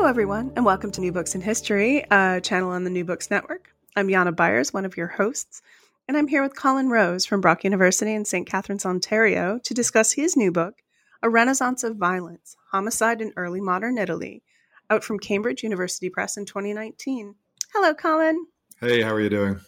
[0.00, 3.30] Hello, everyone, and welcome to New Books in History, a channel on the New Books
[3.30, 3.74] Network.
[3.94, 5.60] I'm Jana Byars, one of your hosts,
[6.08, 8.46] and I'm here with Colin Rose from Brock University in St.
[8.46, 10.76] Catharines, Ontario, to discuss his new book,
[11.22, 14.42] A Renaissance of Violence Homicide in Early Modern Italy,
[14.88, 17.34] out from Cambridge University Press in 2019.
[17.74, 18.46] Hello, Colin.
[18.80, 19.60] Hey, how are you doing?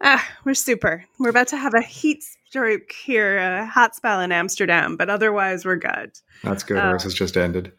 [0.00, 1.04] Ah, we're super.
[1.20, 5.64] We're about to have a heat stroke here, a hot spell in Amsterdam, but otherwise
[5.64, 6.10] we're good.
[6.42, 6.78] That's good.
[6.78, 7.72] Uh, Ours has just ended.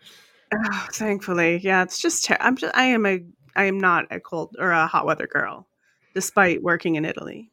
[0.53, 1.83] Oh, thankfully, yeah.
[1.83, 3.23] It's just ter- I'm just I am a
[3.55, 5.67] I am not a cold or a hot weather girl,
[6.13, 7.51] despite working in Italy.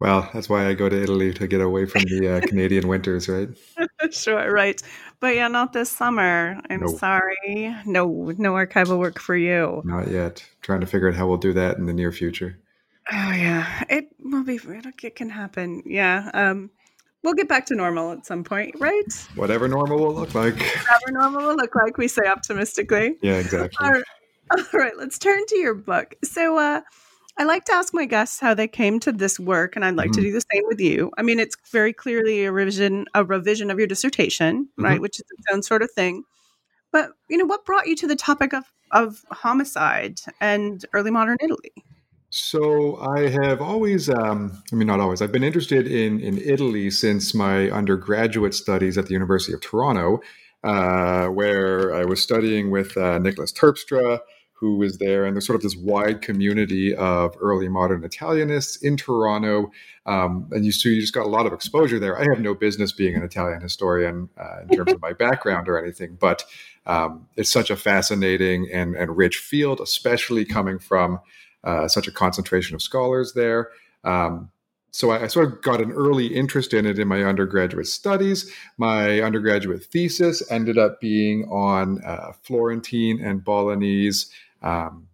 [0.00, 3.28] Well, that's why I go to Italy to get away from the uh, Canadian winters,
[3.28, 3.50] right?
[4.10, 4.80] sure, right.
[5.20, 6.58] But yeah, not this summer.
[6.70, 6.86] I'm no.
[6.96, 7.76] sorry.
[7.84, 9.82] No, no archival work for you.
[9.84, 10.42] Not yet.
[10.62, 12.58] trying to figure out how we'll do that in the near future.
[13.12, 14.58] Oh yeah, it will be.
[15.02, 15.82] It can happen.
[15.84, 16.30] Yeah.
[16.32, 16.70] Um,
[17.22, 19.12] we'll get back to normal at some point, right?
[19.34, 20.54] Whatever normal will look like.
[20.54, 23.16] Whatever normal will look like, we say optimistically.
[23.22, 23.76] Yeah, exactly.
[23.80, 24.04] All right,
[24.56, 26.14] all right let's turn to your book.
[26.24, 26.82] So, uh,
[27.38, 30.10] I like to ask my guests how they came to this work, and I'd like
[30.10, 30.20] mm-hmm.
[30.20, 31.10] to do the same with you.
[31.16, 34.84] I mean, it's very clearly a revision, a revision of your dissertation, mm-hmm.
[34.84, 36.24] right, which is its own sort of thing.
[36.92, 41.38] But you know, what brought you to the topic of of homicide and early modern
[41.40, 41.72] Italy?
[42.30, 45.20] So I have always, um, I mean, not always.
[45.20, 50.20] I've been interested in in Italy since my undergraduate studies at the University of Toronto,
[50.62, 54.20] uh, where I was studying with uh, Nicholas Terpstra,
[54.52, 58.96] who was there, and there's sort of this wide community of early modern Italianists in
[58.96, 59.72] Toronto,
[60.06, 62.16] um, and you so you just got a lot of exposure there.
[62.16, 65.82] I have no business being an Italian historian uh, in terms of my background or
[65.82, 66.44] anything, but
[66.86, 71.18] um, it's such a fascinating and, and rich field, especially coming from
[71.64, 73.70] uh, such a concentration of scholars there.
[74.04, 74.50] Um,
[74.92, 78.52] so I, I, sort of got an early interest in it in my undergraduate studies.
[78.76, 84.26] My undergraduate thesis ended up being on uh, Florentine and Bolognese
[84.62, 85.06] um,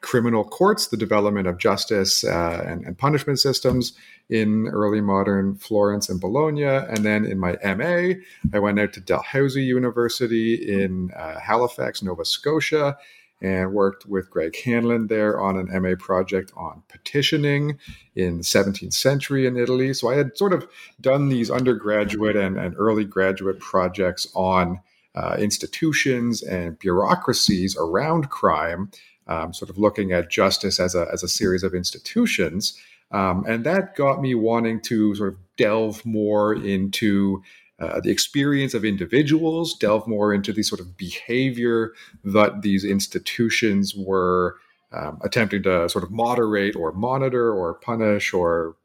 [0.00, 3.94] criminal courts, the development of justice uh, and, and, punishment systems
[4.28, 6.64] in early modern Florence and Bologna.
[6.64, 8.14] And then in my MA,
[8.52, 12.96] I went out to Dalhousie University in uh, Halifax, Nova Scotia,
[13.40, 17.78] and worked with Greg Hanlon there on an MA project on petitioning
[18.14, 19.94] in the 17th century in Italy.
[19.94, 20.68] So I had sort of
[21.00, 24.80] done these undergraduate and, and early graduate projects on
[25.14, 28.90] uh, institutions and bureaucracies around crime,
[29.26, 32.78] um, sort of looking at justice as a, as a series of institutions.
[33.10, 37.42] Um, and that got me wanting to sort of delve more into
[37.80, 41.92] uh, the experience of individuals, delve more into the sort of behavior
[42.24, 44.56] that these institutions were
[44.92, 48.76] um, attempting to sort of moderate or monitor or punish or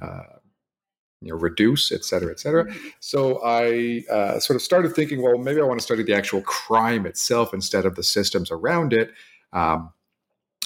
[0.00, 0.22] uh,
[1.22, 2.64] you know, reduce, et cetera, et cetera.
[2.64, 2.88] Mm-hmm.
[3.00, 6.42] So I uh, sort of started thinking, well, maybe I want to study the actual
[6.42, 9.12] crime itself instead of the systems around it.
[9.52, 9.92] Um,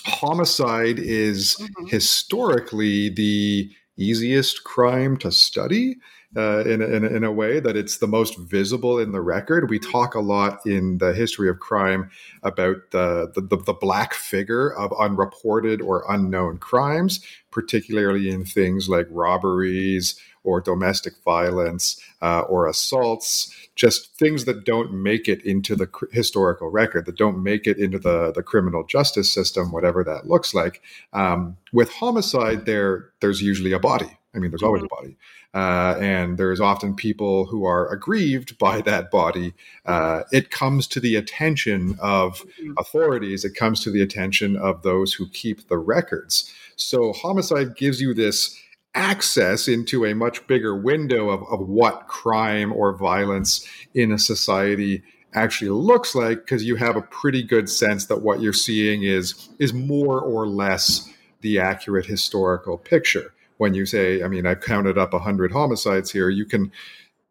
[0.07, 1.87] homicide is mm-hmm.
[1.87, 5.97] historically the easiest crime to study
[6.37, 9.71] uh, in, in, in, a way that it's the most visible in the record.
[9.71, 12.11] We talk a lot in the history of crime
[12.43, 19.07] about the, the, the, black figure of unreported or unknown crimes, particularly in things like
[19.11, 25.87] robberies or domestic violence uh, or assaults, just things that don't make it into the
[25.87, 30.27] cr- historical record, that don't make it into the, the criminal justice system, whatever that
[30.27, 30.83] looks like.
[31.13, 34.19] Um, with homicide, there there's usually a body.
[34.37, 35.17] I mean, there's always a body.
[35.55, 39.55] Uh, and there's often people who are aggrieved by that body.
[39.87, 42.75] Uh, it comes to the attention of mm-hmm.
[42.77, 46.53] authorities, it comes to the attention of those who keep the records.
[46.77, 48.61] So, homicide gives you this
[48.95, 55.03] access into a much bigger window of, of what crime or violence in a society
[55.35, 59.51] actually looks like because you have a pretty good sense that what you're seeing is
[59.59, 61.13] is more or less
[61.43, 66.29] the accurate historical picture when you say, I mean, I've counted up 100 homicides here,
[66.29, 66.73] you can,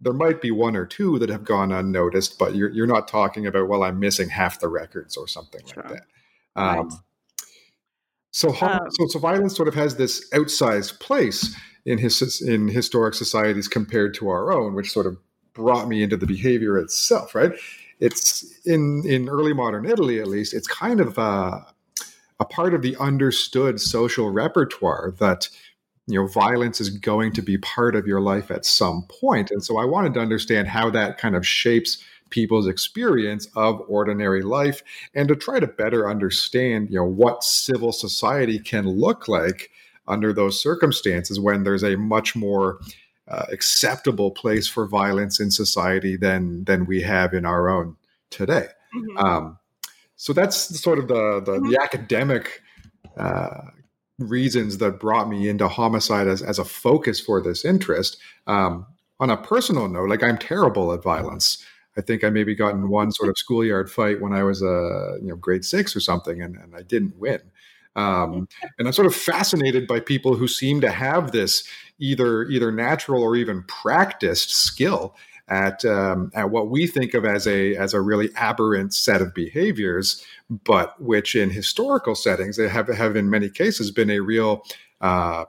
[0.02, 3.48] there might be one or two that have gone unnoticed, but you're, you're not talking
[3.48, 5.84] about, well, I'm missing half the records or something sure.
[5.84, 6.06] like that.
[6.56, 7.00] Um, right.
[8.32, 11.56] So, um, so, so violence sort of has this outsized place
[11.86, 15.18] in his in historic societies compared to our own, which sort of
[15.54, 17.54] brought me into the behavior itself, right?
[18.00, 20.54] It's in in early modern Italy, at least.
[20.54, 21.62] It's kind of uh,
[22.40, 25.50] a part of the understood social repertoire that
[26.08, 29.64] you know violence is going to be part of your life at some point and
[29.64, 34.84] so i wanted to understand how that kind of shapes people's experience of ordinary life
[35.14, 39.70] and to try to better understand you know what civil society can look like
[40.08, 42.80] under those circumstances when there's a much more
[43.28, 47.96] uh, acceptable place for violence in society than than we have in our own
[48.30, 49.18] today mm-hmm.
[49.18, 49.58] um,
[50.16, 51.70] so that's sort of the the, mm-hmm.
[51.70, 52.62] the academic
[53.18, 53.70] uh,
[54.20, 58.18] reasons that brought me into homicide as, as a focus for this interest.
[58.48, 58.86] Um,
[59.20, 61.64] on a personal note, like I'm terrible at violence.
[61.98, 64.68] I think I maybe got in one sort of schoolyard fight when I was a
[64.68, 67.40] uh, you know grade six or something, and, and I didn't win.
[67.96, 71.64] Um, and I'm sort of fascinated by people who seem to have this
[71.98, 75.16] either either natural or even practiced skill
[75.48, 79.34] at um, at what we think of as a as a really aberrant set of
[79.34, 84.64] behaviors, but which in historical settings they have have in many cases been a real
[85.02, 85.46] uh,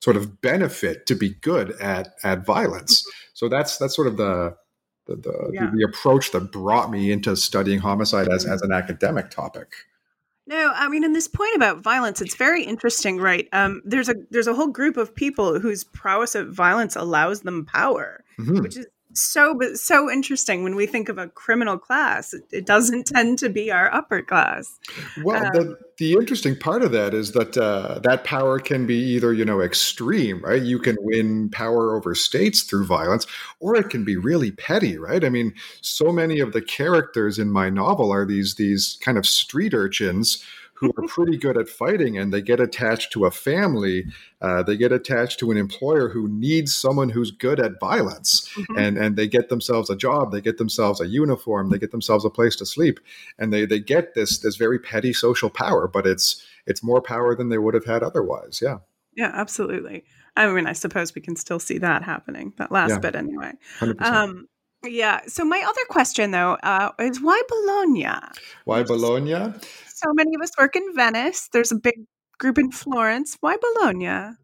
[0.00, 3.04] sort of benefit to be good at at violence.
[3.32, 4.56] So that's that's sort of the
[5.06, 5.66] the, the, yeah.
[5.66, 9.74] the, the approach that brought me into studying homicide as, as an academic topic.
[10.46, 13.48] No, I mean, in this point about violence, it's very interesting, right?
[13.52, 17.64] Um, there's a there's a whole group of people whose prowess at violence allows them
[17.64, 18.60] power, mm-hmm.
[18.60, 22.34] which is so but so interesting when we think of a criminal class.
[22.50, 24.78] It, doesn't tend to be our upper class.
[25.22, 28.96] Well um, the, the interesting part of that is that uh, that power can be
[28.96, 30.62] either you know extreme right?
[30.62, 33.26] You can win power over states through violence
[33.60, 35.24] or it can be really petty right?
[35.24, 39.26] I mean so many of the characters in my novel are these these kind of
[39.26, 40.44] street urchins
[40.84, 44.04] who are pretty good at fighting and they get attached to a family
[44.40, 48.78] uh, they get attached to an employer who needs someone who's good at violence mm-hmm.
[48.78, 52.24] and and they get themselves a job they get themselves a uniform they get themselves
[52.24, 53.00] a place to sleep
[53.38, 57.34] and they they get this this very petty social power but it's it's more power
[57.34, 58.78] than they would have had otherwise yeah
[59.16, 60.04] yeah absolutely
[60.36, 62.98] i mean i suppose we can still see that happening that last yeah.
[62.98, 64.00] bit anyway 100%.
[64.02, 64.48] um
[64.84, 65.20] yeah.
[65.26, 68.08] So my other question, though, uh, is why Bologna?
[68.64, 69.54] Why Bologna?
[70.04, 71.48] so many of us work in Venice.
[71.52, 72.04] There's a big
[72.38, 73.36] group in Florence.
[73.40, 74.36] Why Bologna?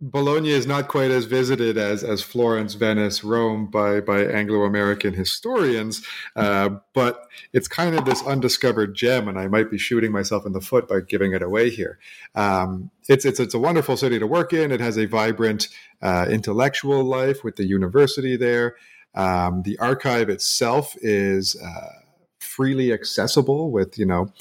[0.00, 5.12] Bologna is not quite as visited as as Florence, Venice, Rome by by Anglo American
[5.12, 6.06] historians,
[6.36, 10.52] uh, but it's kind of this undiscovered gem, and I might be shooting myself in
[10.52, 11.98] the foot by giving it away here.
[12.36, 14.70] Um, it's it's it's a wonderful city to work in.
[14.70, 15.66] It has a vibrant
[16.00, 18.76] uh, intellectual life with the university there.
[19.14, 21.56] Um, the archive itself is.
[21.56, 21.98] Uh,
[22.40, 24.32] freely accessible with you know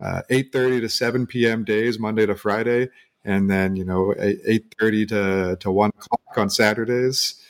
[0.00, 2.88] uh, 8.30 to 7 p.m days monday to friday
[3.24, 7.42] and then you know 8.30 to, to 1 o'clock on saturdays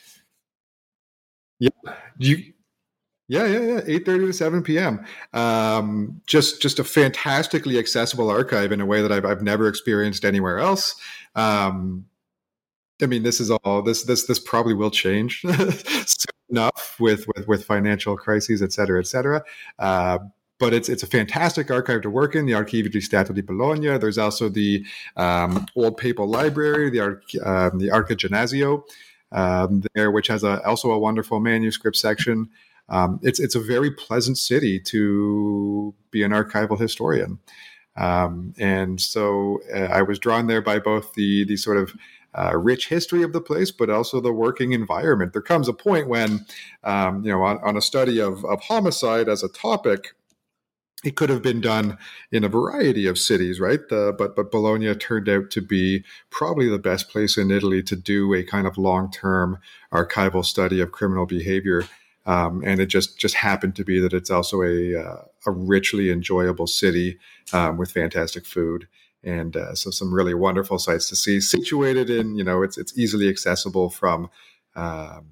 [1.59, 1.69] yeah
[2.17, 2.53] you
[3.31, 3.81] yeah, yeah, yeah.
[3.85, 5.05] Eight thirty to seven p.m.
[5.33, 10.25] Um, just, just a fantastically accessible archive in a way that I've, I've never experienced
[10.25, 10.95] anywhere else.
[11.35, 12.05] Um,
[13.03, 15.43] I mean, this is all this, this, this probably will change
[16.49, 19.43] enough with, with, with financial crises, et cetera, et cetera.
[19.77, 20.19] Uh,
[20.59, 22.45] but it's it's a fantastic archive to work in.
[22.45, 23.97] The Archivio di Stato di Bologna.
[23.97, 24.85] There's also the
[25.15, 28.83] um, old papal library, the Arch, um, the Archiginnasio
[29.31, 32.49] um, there, which has a, also a wonderful manuscript section.
[32.89, 37.39] Um, it's it's a very pleasant city to be an archival historian,
[37.95, 41.93] um, and so uh, I was drawn there by both the the sort of
[42.37, 45.33] uh, rich history of the place, but also the working environment.
[45.33, 46.45] There comes a point when,
[46.83, 50.13] um, you know, on, on a study of, of homicide as a topic,
[51.03, 51.97] it could have been done
[52.31, 53.79] in a variety of cities, right?
[53.89, 57.95] The, but but Bologna turned out to be probably the best place in Italy to
[57.95, 59.59] do a kind of long term
[59.93, 61.85] archival study of criminal behavior,
[62.25, 66.11] um, and it just just happened to be that it's also a uh, a richly
[66.11, 67.17] enjoyable city
[67.53, 68.87] um, with fantastic food
[69.23, 72.97] and uh, so some really wonderful sites to see situated in you know it's it's
[72.97, 74.29] easily accessible from
[74.75, 75.31] um,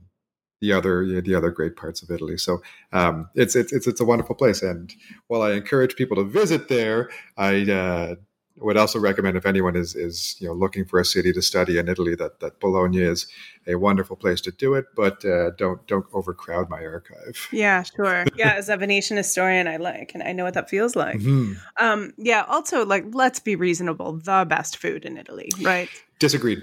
[0.62, 2.38] the other you know, the other great parts of Italy.
[2.38, 4.62] So um, it's, it's it's it's a wonderful place.
[4.62, 4.94] And
[5.28, 8.16] while I encourage people to visit there, I uh,
[8.60, 11.78] would also recommend if anyone is is you know looking for a city to study
[11.78, 13.28] in Italy that that Bologna is
[13.68, 17.48] a wonderful place to do it, but uh, don't don't overcrowd my archive.
[17.58, 18.26] Yeah, sure.
[18.36, 21.18] Yeah, as a Venetian historian, I like and I know what that feels like.
[21.18, 21.54] Mm-hmm.
[21.80, 22.44] Um, yeah.
[22.48, 24.14] Also, like let's be reasonable.
[24.14, 25.90] The best food in Italy, right?
[26.20, 26.62] Disagreed.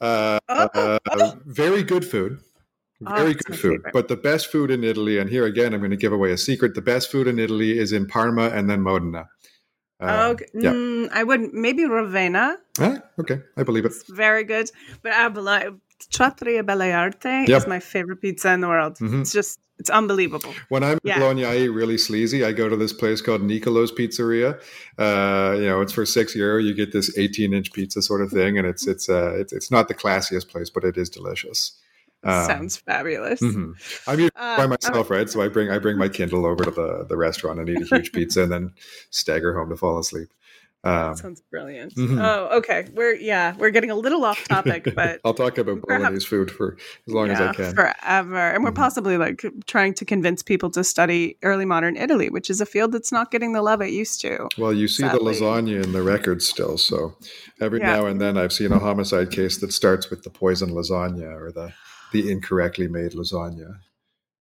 [0.00, 0.98] Uh, oh, oh.
[1.06, 2.38] Uh, very good food.
[3.04, 3.92] Oh, very oh, good food, favorite.
[3.92, 6.38] but the best food in Italy, and here again, I'm going to give away a
[6.38, 6.74] secret.
[6.74, 9.28] The best food in Italy is in Parma and then Modena.
[10.00, 10.44] Uh, okay.
[10.54, 10.72] Yeah.
[10.72, 12.58] Mm, I would maybe Ravenna.
[12.78, 13.92] Ah, okay, I believe it.
[13.92, 14.70] It's very good,
[15.02, 15.76] but Bologna,
[16.10, 17.62] Trattoria Belle Arti Yep.
[17.62, 18.98] is my favorite pizza in the world.
[18.98, 19.20] Mhm.
[19.22, 20.54] It's just it's unbelievable.
[20.70, 21.14] When I'm Yeah.
[21.16, 22.42] in Bologna, I eat really sleazy.
[22.44, 24.58] I go to this place called Nicolo's Pizzeria.
[24.98, 26.58] Uh, you know, it's for six euro.
[26.58, 29.70] You get this 18 inch pizza sort of thing, and it's it's uh, it's, it's
[29.70, 31.72] not the classiest place, but it is delicious.
[32.24, 33.40] Um, Sounds fabulous.
[33.40, 33.74] mhm.
[34.08, 35.28] I'm usually Uh, by myself, right?
[35.30, 37.84] So I bring I bring my Kindle over to the the restaurant and eat a
[37.96, 38.72] huge pizza, and then
[39.10, 40.28] stagger home to fall asleep.
[40.84, 41.96] Um, Sounds brilliant.
[41.96, 42.20] Mhm.
[42.24, 42.86] Oh, okay.
[42.94, 46.48] We're yeah, we're getting a little off topic, but I'll talk about Perhaps- Bolognese food
[46.50, 46.76] for
[47.08, 47.74] as long as I can.
[47.74, 48.36] forever.
[48.36, 48.76] And we're Mhm.
[48.76, 52.92] possibly like trying to convince people to study early modern Italy, which is a field
[52.92, 54.48] that's not getting the love it used to.
[54.58, 55.18] Well, you see sadly.
[55.18, 57.16] the lasagna in the records still, so
[57.60, 57.96] every Yeah.
[57.96, 61.50] now and then I've seen a homicide case that starts with the poison lasagna or
[61.50, 61.72] the
[62.12, 63.78] the incorrectly made lasagna.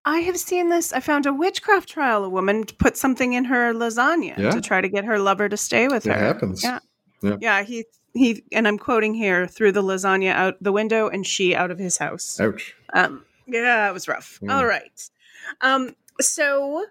[0.05, 0.93] I have seen this.
[0.93, 2.25] I found a witchcraft trial.
[2.25, 4.51] A woman put something in her lasagna Yeah.
[4.51, 6.19] to try to get her lover to stay with It her.
[6.19, 6.63] happens.
[6.65, 6.81] Yeah.
[7.23, 7.37] Yeah.
[7.41, 11.55] Yeah, he he and I'm quoting here threw the lasagna out the window and she
[11.55, 12.41] out of his house.
[12.41, 12.75] Ouch.
[12.95, 14.41] Um yeah, it was rough.
[14.43, 14.53] Mm.
[14.53, 15.09] All right.
[15.61, 16.85] Um so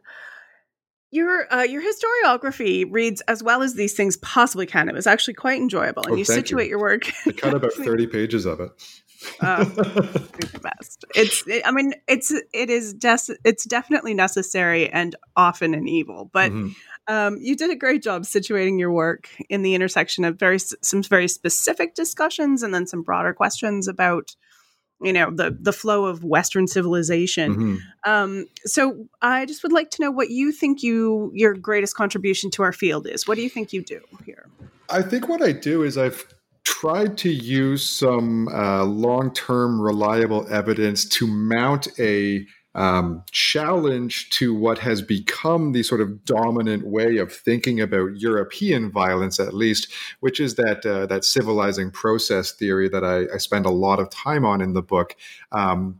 [1.11, 4.87] your uh, your historiography reads as well as these things possibly can.
[4.87, 6.41] It was actually quite enjoyable, and Oh, you thank you.
[6.47, 7.11] situate your work.
[7.27, 8.69] I cut about thirty pages of it.
[9.43, 9.63] Oh.
[9.63, 11.05] the best.
[11.15, 11.45] It's.
[11.47, 12.31] It, I mean, it's.
[12.53, 12.93] It is.
[12.93, 16.29] Des- it's definitely necessary and often an evil.
[16.31, 16.75] But Mhm.
[17.07, 21.03] um, you did a great job situating your work in the intersection of very some
[21.03, 24.35] very specific discussions and then some broader questions about,
[25.01, 27.55] you know, the the flow of Western civilization.
[27.55, 27.79] Mhm.
[28.05, 32.51] Um, so I just would like to know what you think you your greatest contribution
[32.51, 33.27] to our field is.
[33.27, 34.45] What do you think you do here?
[34.89, 36.25] I think what I do is I've
[36.63, 44.79] tried to use some uh, long-term reliable evidence to mount a um, challenge to what
[44.79, 49.91] has become the sort of dominant way of thinking about European violence, at least,
[50.21, 54.09] which is that uh, that civilizing process theory that I, I spend a lot of
[54.09, 55.15] time on in the book.
[55.51, 55.99] Um,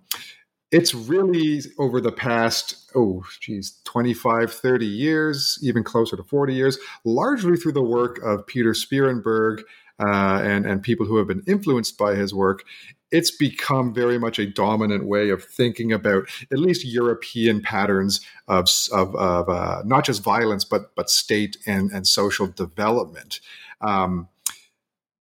[0.72, 6.78] it's really over the past oh geez 25 30 years even closer to 40 years
[7.04, 9.64] largely through the work of Pieter Spierenburg
[10.00, 12.64] uh, and and people who have been influenced by his work
[13.12, 18.70] it's become very much a dominant way of thinking about at least European patterns of,
[18.94, 23.42] of, of uh, not just violence but but state and and social development.
[23.82, 24.30] Um,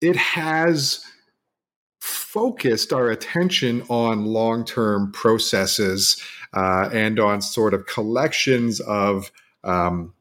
[0.00, 1.04] it has
[2.00, 9.31] focused our attention on long term processes uh, and on sort of collections of
[9.64, 10.12] um,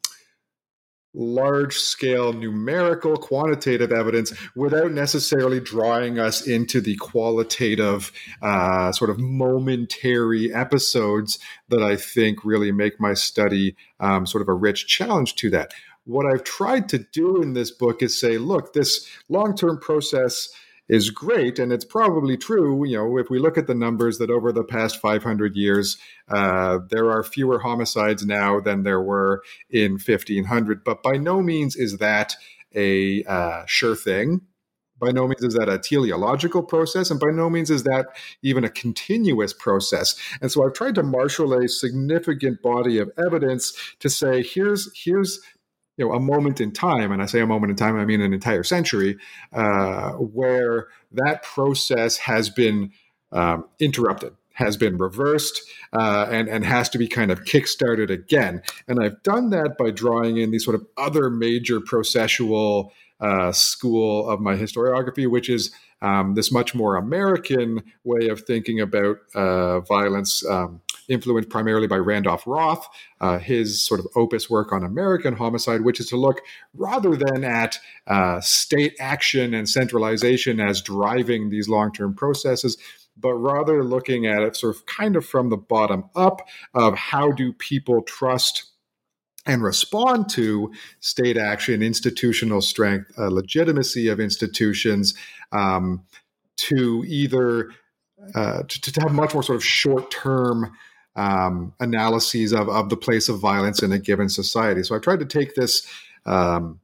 [1.13, 9.19] large scale numerical quantitative evidence without necessarily drawing us into the qualitative uh, sort of
[9.19, 11.37] momentary episodes
[11.69, 15.73] that I think really make my study um, sort of a rich challenge to that.
[16.05, 20.49] What I've tried to do in this book is say, look, this long term process
[20.89, 22.85] is great, and it's probably true.
[22.85, 25.97] You know, if we look at the numbers that over the past 500 years,
[26.29, 30.83] uh, there are fewer homicides now than there were in 1500.
[30.83, 32.35] But by no means is that
[32.75, 34.41] a uh, sure thing.
[35.00, 38.07] By no means is that a teleological process, and by no means is that
[38.43, 40.15] even a continuous process.
[40.41, 45.39] And so I've tried to marshal a significant body of evidence to say, here's here's
[45.98, 48.21] you know a moment in time and i say a moment in time i mean
[48.21, 49.17] an entire century
[49.53, 52.91] uh, where that process has been
[53.31, 55.62] um, interrupted has been reversed
[55.93, 58.62] uh, and and has to be kind of kickstarted again.
[58.88, 64.29] And i've done that by drawing in these sort of other major processual uh, school
[64.29, 65.71] of my historiography which is
[66.01, 71.97] um, this much more American way of thinking about uh, violence, um, influenced primarily by
[71.97, 72.87] Randolph Roth,
[73.19, 76.41] uh, his sort of opus work on American homicide, which is to look
[76.73, 82.77] rather than at uh, state action and centralization as driving these long term processes.
[83.17, 87.31] But rather looking at it sort of kind of from the bottom up of how
[87.31, 88.63] do people trust
[89.45, 95.13] and respond to state action, institutional strength, uh, legitimacy of institutions,
[95.51, 96.03] um,
[96.57, 97.71] to either
[98.35, 100.71] uh, to, to, have much more sort of short term
[101.15, 104.83] um, analyses of, of the place of violence in a given society.
[104.83, 105.85] So I've tried to take this
[106.25, 106.79] um,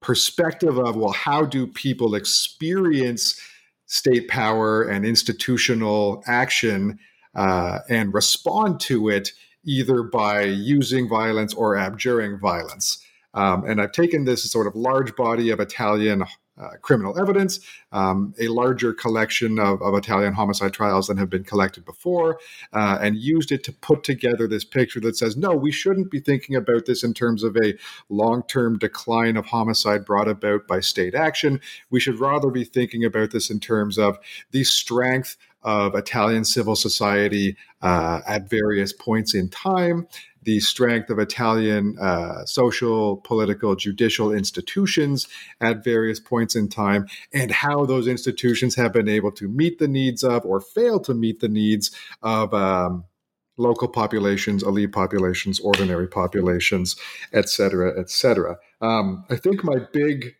[0.00, 3.40] perspective of well, how do people experience
[3.86, 6.98] state power and institutional action
[7.34, 9.32] uh, and respond to it
[9.64, 13.04] either by using violence or abjuring violence.
[13.34, 16.24] Um, and I've taken this sort of large body of Italian
[16.58, 17.60] uh, criminal evidence,
[17.92, 22.38] um, a larger collection of, of, Italian homicide trials than have been collected before,
[22.72, 26.20] uh, and used it to put together this picture that says, no, we shouldn't be
[26.20, 27.74] thinking about this in terms of a
[28.08, 31.60] long term decline of homicide brought about by state action.
[31.90, 34.18] We should rather be thinking about this in terms of
[34.50, 40.06] the strength of Italian civil society uh, at various points in time,
[40.48, 45.28] the strength of Italian uh, social, political, judicial institutions
[45.60, 47.02] at various points in time,
[47.40, 51.14] and how those institutions have been able to meet the needs of or fail to
[51.14, 51.86] meet the needs
[52.22, 52.54] of.
[52.54, 53.04] Um,
[53.60, 56.94] local populations, elite populations, ordinary populations,
[57.32, 58.56] et cetera, et cetera.
[58.80, 60.36] Um, I think my big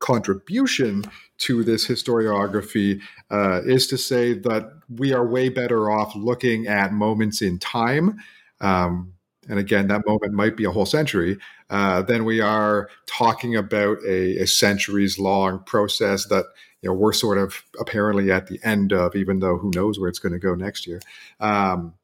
[0.00, 1.04] contribution
[1.38, 6.92] to this historiography uh, is to say that we are way better off looking at
[6.92, 8.18] moments in time.
[8.60, 9.12] Um,
[9.48, 11.38] and again, that moment might be a whole century,
[11.70, 16.46] uh, than we are talking about a, a centuries long process that
[16.82, 20.08] you know we're sort of apparently at the end of, even though who knows where
[20.08, 21.00] it's going to go next year.
[21.40, 21.94] Um,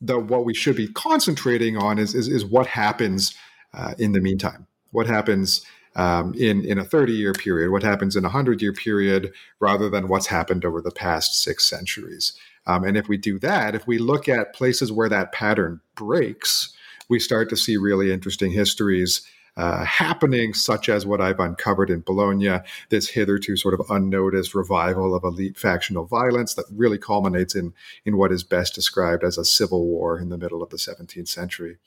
[0.00, 3.34] what we should be concentrating on is is, is what happens
[3.74, 4.66] uh, in the meantime.
[4.90, 5.64] What happens
[5.96, 9.90] um, in in a 30 year period, what happens in a 100 year period, rather
[9.90, 12.34] than what's happened over the past six centuries.
[12.68, 16.74] Um, and if we do that, if we look at places where that pattern breaks,
[17.08, 19.22] we start to see really interesting histories.
[19.56, 22.60] Uh, happening, such as what I've uncovered in Bologna,
[22.90, 28.16] this hitherto sort of unnoticed revival of elite factional violence that really culminates in in
[28.16, 31.78] what is best described as a civil war in the middle of the 17th century.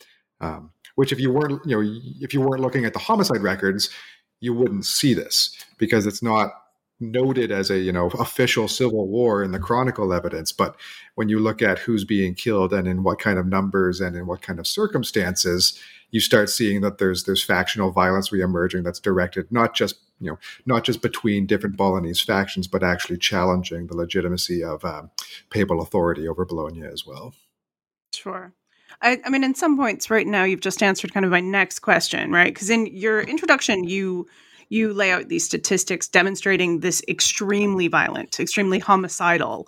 [0.41, 3.89] Um, which if you weren't you know if you weren't looking at the homicide records
[4.41, 6.60] you wouldn't see this because it's not
[7.01, 10.75] noted as a you know official civil war in the chronicle evidence but
[11.15, 14.27] when you look at who's being killed and in what kind of numbers and in
[14.27, 15.79] what kind of circumstances
[16.11, 20.37] you start seeing that there's there's factional violence reemerging that's directed not just you know
[20.65, 25.09] not just between different Bolognese factions but actually challenging the legitimacy of um,
[25.49, 27.33] papal authority over Bologna as well.
[28.13, 28.53] Sure.
[29.01, 31.79] I, I mean, in some points right now, you've just answered kind of my next
[31.79, 32.53] question, right?
[32.53, 34.27] Because in your introduction, you
[34.71, 39.67] you lay out these statistics demonstrating this extremely violent, extremely homicidal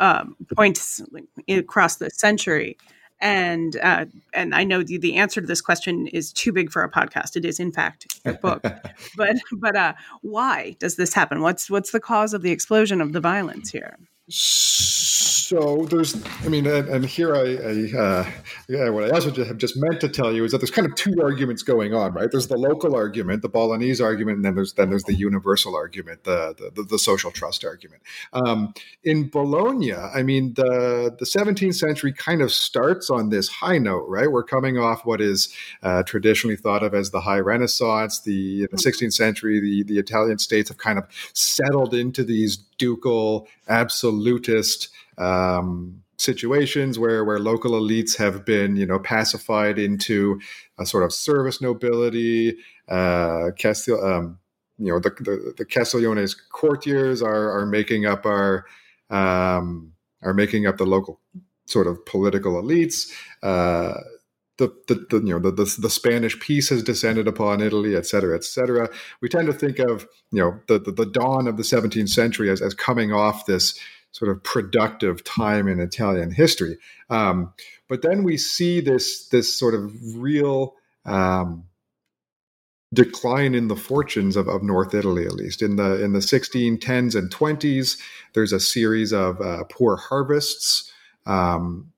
[0.00, 1.00] um, points
[1.48, 2.76] across the century.
[3.20, 6.82] And uh, and I know the, the answer to this question is too big for
[6.82, 7.36] a podcast.
[7.36, 8.62] It is, in fact, a book.
[9.16, 11.42] but but uh, why does this happen?
[11.42, 13.98] What's what's the cause of the explosion of the violence here?
[15.50, 18.30] So there's, I mean, and, and here I, I uh,
[18.68, 20.94] yeah, what I also have just meant to tell you is that there's kind of
[20.94, 22.28] two arguments going on, right?
[22.30, 26.22] There's the local argument, the Bolognese argument, and then there's then there's the universal argument,
[26.22, 28.00] the the, the social trust argument.
[28.32, 33.78] Um, in Bologna, I mean, the the 17th century kind of starts on this high
[33.78, 34.30] note, right?
[34.30, 38.20] We're coming off what is uh, traditionally thought of as the High Renaissance.
[38.20, 42.56] The in the 16th century, the the Italian states have kind of settled into these
[42.78, 50.40] ducal absolutist um, situations where where local elites have been you know pacified into
[50.78, 52.56] a sort of service nobility.
[52.88, 54.38] Uh, Castil, um,
[54.78, 58.66] you know the, the, the courtiers are are making up our
[59.10, 61.20] um, are making up the local
[61.66, 63.10] sort of political elites.
[63.42, 63.94] Uh,
[64.58, 68.04] the, the, the, you know the, the, the Spanish peace has descended upon Italy, et
[68.04, 68.90] cetera, et cetera.
[69.22, 72.50] We tend to think of you know the the, the dawn of the 17th century
[72.50, 73.78] as, as coming off this
[74.12, 76.76] sort of productive time in Italian history.
[77.10, 77.52] Um,
[77.88, 81.64] but then we see this this sort of real um,
[82.92, 87.14] decline in the fortunes of, of North Italy, at least in the in the 1610s
[87.14, 87.98] and 20s.
[88.34, 90.92] There's a series of uh, poor harvests.
[91.26, 91.92] Um,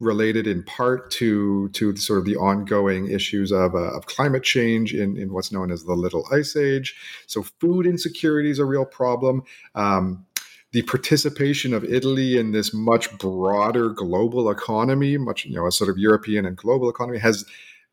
[0.00, 4.94] related in part to to sort of the ongoing issues of, uh, of climate change
[4.94, 6.94] in, in what's known as the Little Ice Age.
[7.26, 9.42] So food insecurity is a real problem.
[9.74, 10.24] Um,
[10.72, 15.88] the participation of Italy in this much broader global economy, much you know, a sort
[15.88, 17.44] of European and global economy, has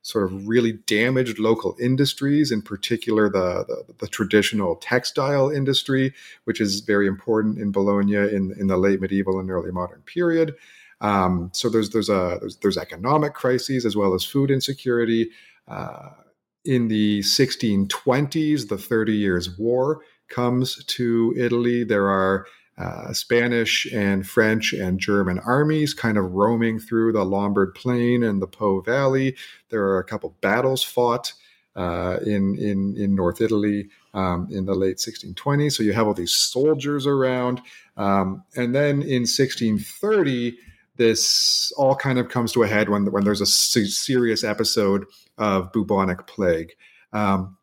[0.02, 6.62] sort of really damaged local industries, in particular the, the, the traditional textile industry, which
[6.62, 10.54] is very important in Bologna in, in the late medieval and early modern period.
[11.02, 15.30] Um, so there's there's a there's, there's, economic crises as well as food insecurity.
[15.68, 16.10] Uh,
[16.64, 21.84] in the 1620s, the Thirty Years' War comes to Italy.
[21.84, 22.46] There are
[22.78, 28.42] uh, Spanish and French and German armies kind of roaming through the Lombard Plain and
[28.42, 29.36] the Po Valley.
[29.70, 31.34] There are a couple battles fought
[31.76, 35.74] uh, in, in, in North Italy um, in the late 1620s.
[35.74, 37.62] So you have all these soldiers around.
[37.98, 40.58] Um, and then in 1630,
[40.98, 45.06] this all kind of comes to a head when, when there's a serious episode
[45.38, 46.72] of bubonic plague.
[47.12, 47.55] Um,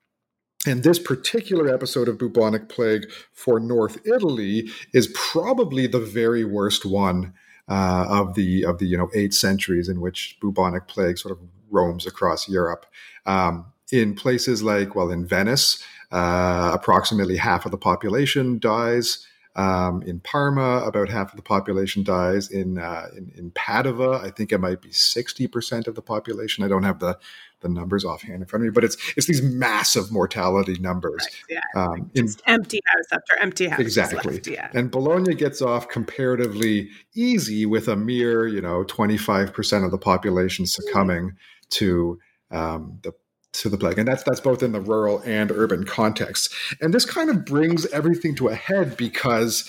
[0.67, 6.85] and this particular episode of bubonic plague for North Italy is probably the very worst
[6.87, 7.35] one
[7.69, 11.39] uh, of the of the you know eight centuries in which bubonic plague sort of
[11.71, 12.87] roams across Europe.
[13.27, 19.27] Um, in places like well, in Venice, uh, approximately half of the population dies.
[19.55, 22.51] Um, in Parma, about half of the population dies.
[22.51, 26.65] In, uh, in, in Padua, I think it might be sixty percent of the population.
[26.65, 27.19] I don't have the
[27.61, 31.21] the numbers offhand in front of me, but it's it's these massive mortality numbers.
[31.21, 33.81] Right, yeah, um, in, empty house after empty house.
[33.81, 34.33] Exactly.
[34.33, 34.71] Left, yeah.
[34.73, 39.91] And Bologna gets off comparatively easy with a mere, you know, twenty five percent of
[39.91, 41.69] the population succumbing mm-hmm.
[41.69, 42.19] to
[42.51, 43.13] um, the
[43.53, 46.53] to the plague, and that's that's both in the rural and urban context.
[46.81, 49.69] And this kind of brings everything to a head because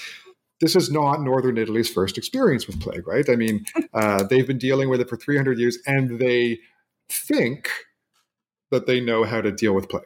[0.62, 3.30] this is not northern Italy's first experience with plague, right?
[3.30, 6.60] I mean, uh, they've been dealing with it for 300 years, and they
[7.10, 7.70] think
[8.72, 10.06] that they know how to deal with plague.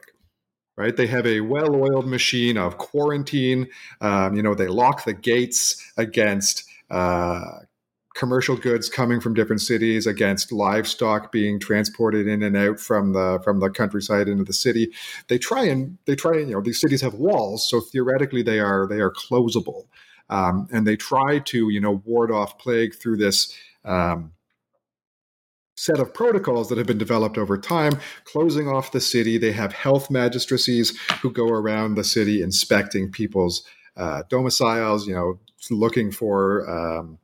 [0.76, 0.96] Right?
[0.96, 3.66] They have a well-oiled machine of quarantine.
[4.00, 7.60] Um, you know, they lock the gates against uh,
[8.18, 13.38] commercial goods coming from different cities against livestock being transported in and out from the
[13.44, 14.92] from the countryside into the city.
[15.28, 18.58] They try and they try and you know these cities have walls so theoretically they
[18.58, 19.86] are they are closable.
[20.30, 24.32] Um, and they try to you know ward off plague through this um,
[25.76, 29.38] set of protocols that have been developed over time closing off the city.
[29.38, 33.62] They have health magistracies who go around the city inspecting people's
[33.96, 35.38] uh, domiciles you know
[35.70, 37.18] looking for um,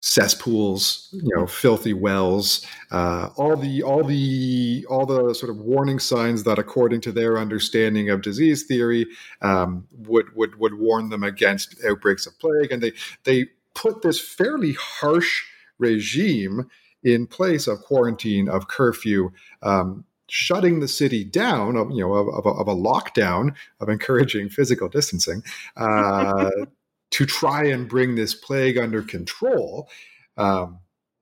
[0.00, 5.98] cesspools, you know, filthy wells, uh, all the all the all the sort of warning
[5.98, 9.06] signs that, according to their understanding of disease theory,
[9.42, 12.92] um, would would would warn them against outbreaks of plague, and they
[13.24, 15.44] they put this fairly harsh
[15.78, 16.68] regime
[17.02, 19.30] in place of quarantine, of curfew.
[19.62, 23.88] Um, shutting the city down of you know of, of, a, of a lockdown of
[23.88, 25.42] encouraging physical distancing
[25.76, 26.48] uh,
[27.10, 29.88] to try and bring this plague under control.
[30.36, 30.78] Um,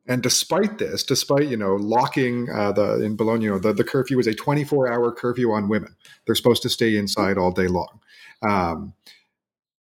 [0.07, 4.27] and despite this, despite you know locking uh, the in Bologna, the, the curfew is
[4.27, 5.95] a 24 hour curfew on women.
[6.25, 8.01] They're supposed to stay inside all day long.
[8.49, 8.95] Um,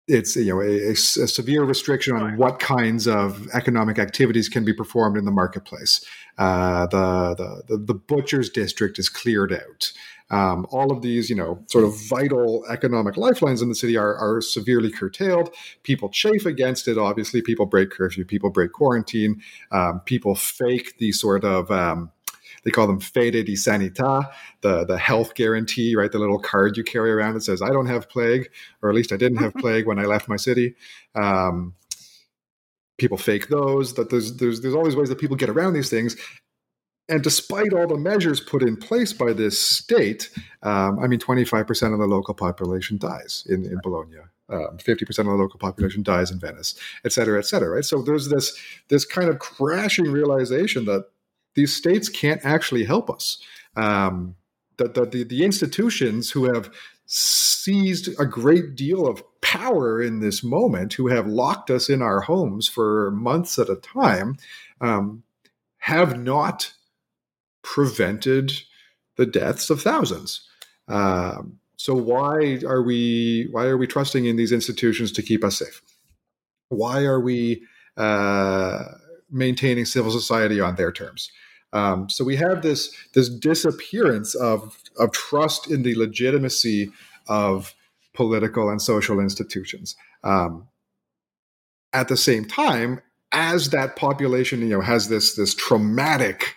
[0.10, 4.74] it's you know a, a, severe restriction on what kinds of economic activities can be
[4.74, 6.04] performed in the marketplace.
[6.38, 9.94] Uh, the, the the butcher's district is cleared out.
[10.32, 14.16] Um, all of these, you know, sort of vital economic lifelines in the city are,
[14.16, 15.54] are severely curtailed.
[15.84, 16.98] People chafe against it.
[16.98, 22.12] Obviously, people break curfew, people break quarantine, um, people fake the sort of um,
[22.64, 24.30] they call them fede di sanità,
[24.62, 26.12] the the health guarantee, right?
[26.12, 28.50] The little card you carry around that says I don't have plague,
[28.82, 30.76] or at least I didn't have plague when I left my city.
[31.16, 31.76] Um,
[32.98, 33.94] people fake those.
[33.94, 36.16] That there's there's there's all these ways that people get around these things,
[37.10, 40.30] and despite all the measures put in place by this state,
[40.64, 44.18] um, I mean, 25% of the local population dies in, in Bologna.
[44.48, 47.86] Um, 50% of the local population dies in Venice, et cetera, et cetera, right?
[47.86, 51.08] So there's this, this kind of crashing realization that
[51.56, 53.42] these states can't actually help us.
[53.76, 54.36] Um,
[54.78, 56.72] that, that the, the institutions who have
[57.06, 62.22] seized a great deal of power in this moment, who have locked us in our
[62.22, 64.38] homes for months at a time,
[64.80, 65.24] um,
[65.80, 66.74] have not
[67.64, 68.52] prevented
[69.18, 70.48] the deaths of thousands.
[70.88, 75.60] Um, so why are we why are we trusting in these institutions to keep us
[75.60, 75.82] safe?
[76.70, 77.64] Why are we
[77.98, 78.84] uh,
[79.30, 81.32] maintaining civil society on their terms?
[81.72, 86.92] Um, so we have this this disappearance of of trust in the legitimacy
[87.28, 87.74] of
[88.14, 89.96] political and social institutions.
[90.24, 90.68] Um,
[91.94, 96.56] at the same time, as that population, you know, has this this traumatic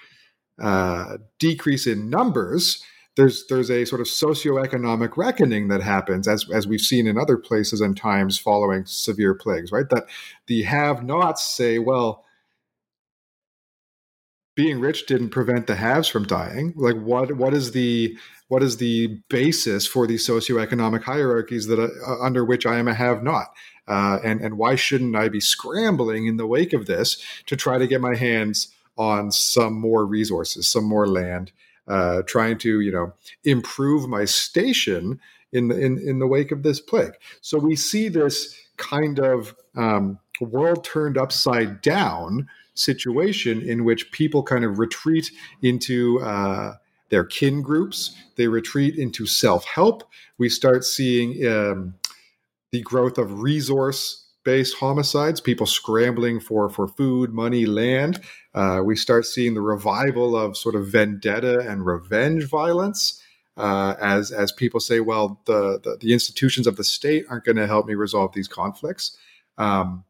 [0.61, 2.83] uh, decrease in numbers,
[3.17, 7.37] there's there's a sort of socioeconomic reckoning that happens as as we've seen in other
[7.37, 9.89] places and times following severe plagues, right?
[9.91, 10.07] That
[10.47, 12.25] the have-nots say, well,
[14.55, 16.73] being rich didn't prevent the haves from dying.
[16.77, 18.17] Like what what is the
[18.49, 22.95] what is the basis for these socioeconomic hierarchies that uh, under which I am a
[22.95, 23.49] have-not?
[23.89, 27.79] Uh, and and why shouldn't I be scrambling in the wake of this to try
[27.79, 31.53] to get my hands on some more resources, some more land,
[31.89, 33.13] uh, trying to you know
[33.45, 35.21] improve my station
[35.53, 37.15] in the in, in the wake of this plague.
[37.41, 44.43] So we see this kind of um, world turned upside down situation in which people
[44.43, 46.75] kind of retreat into uh,
[47.13, 50.03] their kin groups, they retreat into self help.
[50.39, 51.95] We start seeing um,
[52.71, 58.21] the growth of resource based homicides, people scrambling for, for food, money, land.
[58.55, 63.23] Uh, we start seeing the revival of sort of vendetta and revenge violence.
[63.57, 67.57] Uh, as as people say, well, the, the, the institutions of the state aren't going
[67.57, 69.15] to help me resolve these conflicts,
[69.59, 70.05] um,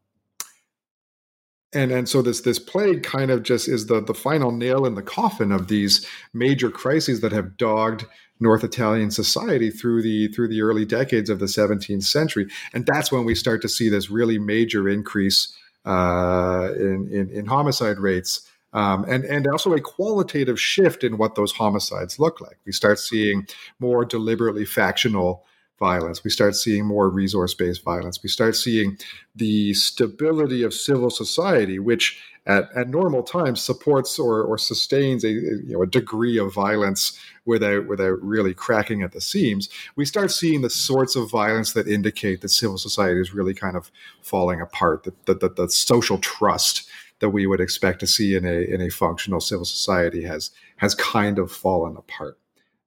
[1.72, 4.94] and and so this this plague kind of just is the the final nail in
[4.94, 8.06] the coffin of these major crises that have dogged
[8.42, 13.12] North Italian society through the through the early decades of the 17th century, and that's
[13.12, 18.48] when we start to see this really major increase uh, in, in, in homicide rates.
[18.74, 22.58] Um, and and also a qualitative shift in what those homicides look like.
[22.64, 23.46] We start seeing
[23.78, 25.44] more deliberately factional
[25.82, 26.22] violence.
[26.22, 28.22] We start seeing more resource based violence.
[28.22, 28.98] We start seeing
[29.34, 35.30] the stability of civil society, which at, at normal times supports or, or sustains a,
[35.30, 39.68] you know, a degree of violence without, without really cracking at the seams.
[39.96, 43.76] We start seeing the sorts of violence that indicate that civil society is really kind
[43.76, 43.90] of
[44.22, 48.80] falling apart, that the, social trust that we would expect to see in a in
[48.80, 52.36] a functional civil society has has kind of fallen apart.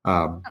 [0.06, 0.44] Um,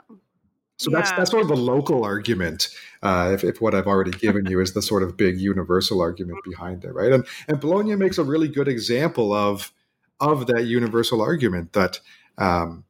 [0.84, 0.98] so yeah.
[0.98, 2.68] that's that's sort of the local argument.
[3.02, 6.38] Uh, if, if, what I've already given you is the sort of big universal argument
[6.44, 7.12] behind it, right?
[7.12, 9.72] And and Bologna makes a really good example of
[10.20, 12.00] of that universal argument that
[12.36, 12.84] um,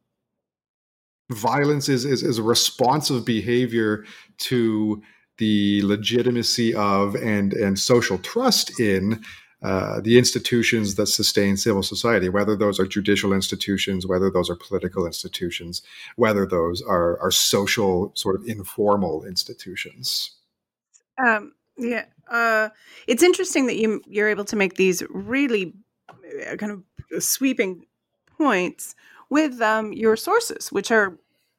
[1.31, 4.05] violence is, is is a responsive behavior
[4.39, 5.01] to
[5.39, 9.23] the legitimacy of and and social trust in
[9.63, 14.57] uh, the institutions that sustain civil society, whether those are judicial institutions, whether those are
[14.57, 15.83] political institutions,
[16.17, 20.33] whether those are, are social, sort of informal institutions.
[21.25, 22.69] Um, yeah, uh,
[23.07, 25.73] it's interesting that you you're able to make these really
[26.11, 27.87] uh, kind of sweeping
[28.37, 28.95] points
[29.31, 31.19] with um, your sources, which are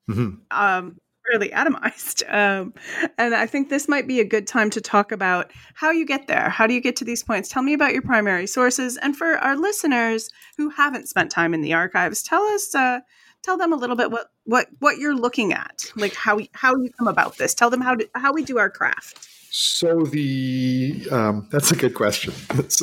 [0.10, 0.36] mm-hmm.
[0.52, 1.00] um,
[1.32, 2.24] really atomized.
[2.36, 2.74] Um,
[3.18, 6.28] and I think this might be a good time to talk about how you get
[6.28, 6.50] there.
[6.50, 7.48] How do you get to these points?
[7.48, 8.98] Tell me about your primary sources.
[8.98, 13.00] And for our listeners who haven't spent time in the archives, tell us, uh,
[13.46, 16.90] tell them a little bit what, what, what you're looking at, like how, how you
[16.98, 17.54] come about this.
[17.54, 19.30] Tell them how, to, how we do our craft.
[19.58, 22.34] So the um, that's a good question.
[22.56, 22.80] That's,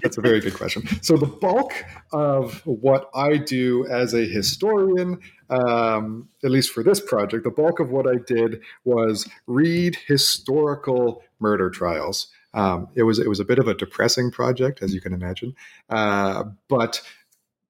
[0.00, 0.86] that's a very good question.
[1.02, 1.74] So the bulk
[2.14, 5.18] of what I do as a historian,
[5.50, 11.22] um, at least for this project, the bulk of what I did was read historical
[11.40, 12.28] murder trials.
[12.54, 15.54] Um, it was it was a bit of a depressing project, as you can imagine,
[15.90, 17.02] uh, but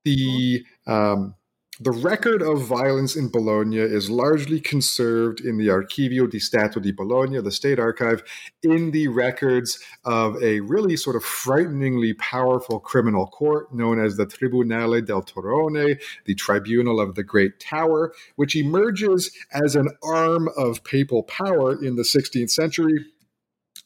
[0.04, 1.34] the um,
[1.80, 6.90] the record of violence in Bologna is largely conserved in the Archivio di Stato di
[6.90, 8.22] Bologna, the state archive,
[8.62, 14.26] in the records of a really sort of frighteningly powerful criminal court known as the
[14.26, 20.82] Tribunale del Torrone, the Tribunal of the Great Tower, which emerges as an arm of
[20.82, 23.04] papal power in the 16th century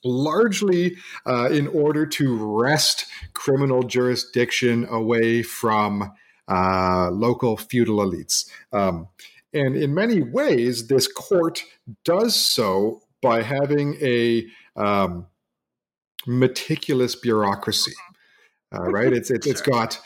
[0.05, 6.13] largely uh, in order to wrest criminal jurisdiction away from
[6.53, 8.49] uh, local feudal elites.
[8.73, 9.09] Um,
[9.55, 11.63] and in many ways, this court
[12.05, 15.27] does so by having a um,
[16.27, 17.93] meticulous bureaucracy.
[18.73, 19.13] Uh, right?
[19.13, 19.99] It's, it's, it's got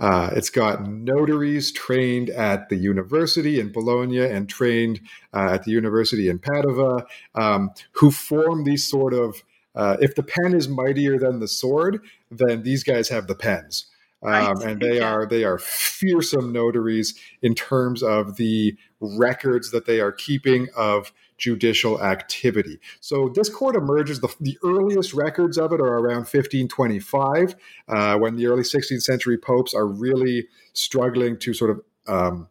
[0.00, 5.00] uh, it's got notaries trained at the university in Bologna and trained
[5.32, 9.44] uh, at the university in Padua um, who form these sort of
[9.76, 13.86] uh, if the pen is mightier than the sword, then these guys have the pens.
[14.24, 15.12] Um, and they yeah.
[15.12, 21.12] are they are fearsome notaries in terms of the records that they are keeping of
[21.36, 22.78] judicial activity.
[23.00, 24.20] So this court emerges.
[24.20, 27.54] The, the earliest records of it are around 1525,
[27.88, 32.48] uh, when the early 16th century popes are really struggling to sort of um,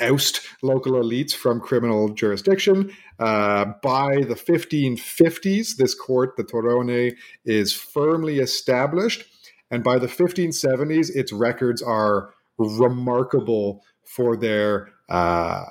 [0.00, 2.92] oust local elites from criminal jurisdiction.
[3.18, 9.24] Uh, by the 1550s, this court, the Torrone, is firmly established.
[9.70, 15.64] And by the 1570s, its records are remarkable for their uh,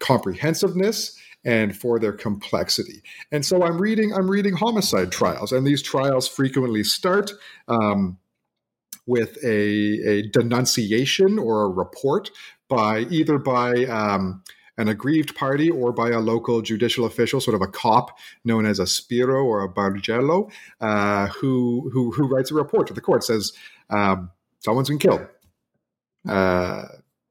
[0.00, 3.02] comprehensiveness and for their complexity.
[3.30, 7.32] And so I'm reading I'm reading homicide trials, and these trials frequently start.
[7.68, 8.18] Um,
[9.08, 12.30] with a, a denunciation or a report
[12.68, 14.42] by either by um,
[14.78, 18.78] an aggrieved party or by a local judicial official, sort of a cop known as
[18.78, 23.24] a sbirro or a Bargello, uh, who, who, who writes a report to the court,
[23.24, 23.52] says,
[23.90, 25.26] um, someone's been killed.
[26.28, 26.84] Uh,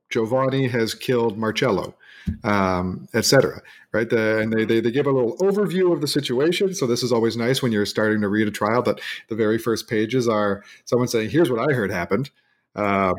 [0.10, 1.96] Giovanni has killed Marcello,
[2.44, 3.62] um, etc.
[3.92, 6.74] Right, the, and they, they they give a little overview of the situation.
[6.74, 8.82] So this is always nice when you're starting to read a trial.
[8.84, 12.30] That the very first pages are someone saying, "Here's what I heard happened."
[12.76, 13.16] Um,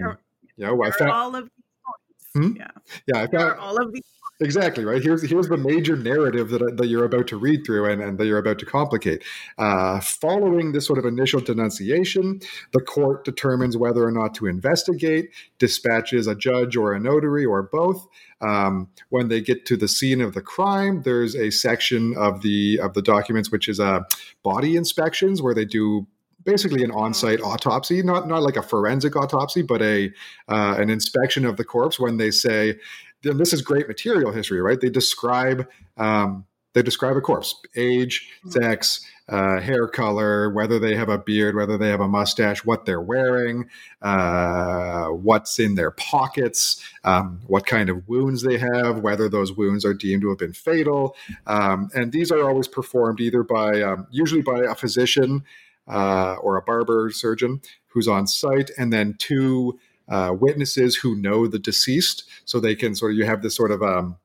[0.57, 2.57] you know, I found all of these hmm?
[2.57, 2.71] Yeah,
[3.07, 4.05] yeah, I found all of these
[4.39, 5.03] Exactly right.
[5.03, 8.27] Here's here's the major narrative that, that you're about to read through and, and that
[8.27, 9.25] you're about to complicate.
[9.57, 12.41] Uh, following this sort of initial denunciation,
[12.73, 17.63] the court determines whether or not to investigate, dispatches a judge or a notary or
[17.63, 18.07] both.
[18.43, 22.79] Um, when they get to the scene of the crime, there's a section of the
[22.83, 24.03] of the documents which is a uh,
[24.43, 26.07] body inspections where they do
[26.47, 30.13] basically an on-site autopsy, not not like a forensic autopsy, but a
[30.49, 31.99] uh, an inspection of the corpse.
[32.01, 32.79] When they say
[33.23, 34.81] this is great material history, right?
[34.81, 36.45] They describe um,
[36.77, 38.51] they describe a corpse, age, mm-hmm.
[38.51, 39.01] sex,
[39.31, 43.01] uh, hair color, whether they have a beard, whether they have a mustache, what they're
[43.01, 43.71] wearing,
[44.03, 49.87] uh, what's in their pockets, um, what kind of wounds they have, whether those wounds
[49.87, 51.17] are deemed to have been fatal.
[51.47, 55.45] Um, and these are always performed either by, um, usually by a physician
[55.89, 61.47] uh, or a barber surgeon who's on site, and then two uh, witnesses who know
[61.47, 62.25] the deceased.
[62.45, 64.17] So they can sort of, you have this sort of, um,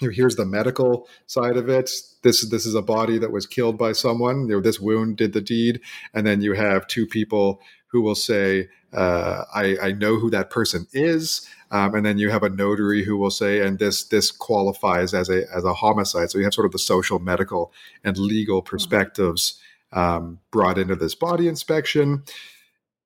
[0.00, 1.90] here's the medical side of it.
[2.22, 4.48] This this is a body that was killed by someone.
[4.48, 5.80] You know this wound did the deed.
[6.12, 10.50] And then you have two people who will say uh, I, I know who that
[10.50, 11.48] person is.
[11.70, 15.28] Um, and then you have a notary who will say and this this qualifies as
[15.28, 16.30] a as a homicide.
[16.30, 18.70] So you have sort of the social medical and legal mm-hmm.
[18.70, 19.60] perspectives
[19.92, 22.24] um, brought into this body inspection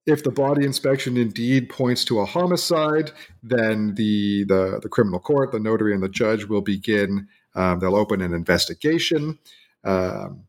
[0.08, 5.52] if the body inspection indeed points to a homicide, then the, the, the criminal court,
[5.52, 9.38] the notary, and the judge will begin, um, they'll open an investigation.
[9.84, 10.44] Um,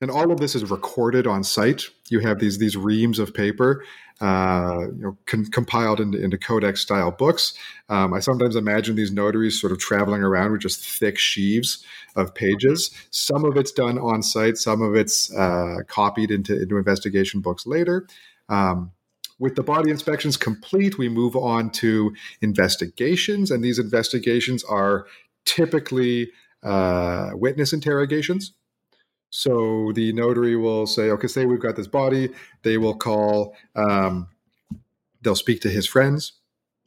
[0.00, 1.86] and all of this is recorded on site.
[2.08, 3.84] You have these these reams of paper,
[4.20, 7.54] uh, you know, con- compiled into, into codex style books.
[7.88, 12.32] Um, I sometimes imagine these notaries sort of traveling around with just thick sheaves of
[12.32, 12.92] pages.
[13.10, 17.66] Some of it's done on site, some of it's uh, copied into into investigation books
[17.66, 18.06] later.
[18.48, 18.92] Um,
[19.38, 25.06] with the body inspections complete, we move on to investigations, and these investigations are
[25.44, 26.30] typically
[26.62, 28.52] uh, witness interrogations.
[29.30, 32.30] So the notary will say, okay, say we've got this body.
[32.62, 34.28] They will call, um,
[35.22, 36.32] they'll speak to his friends.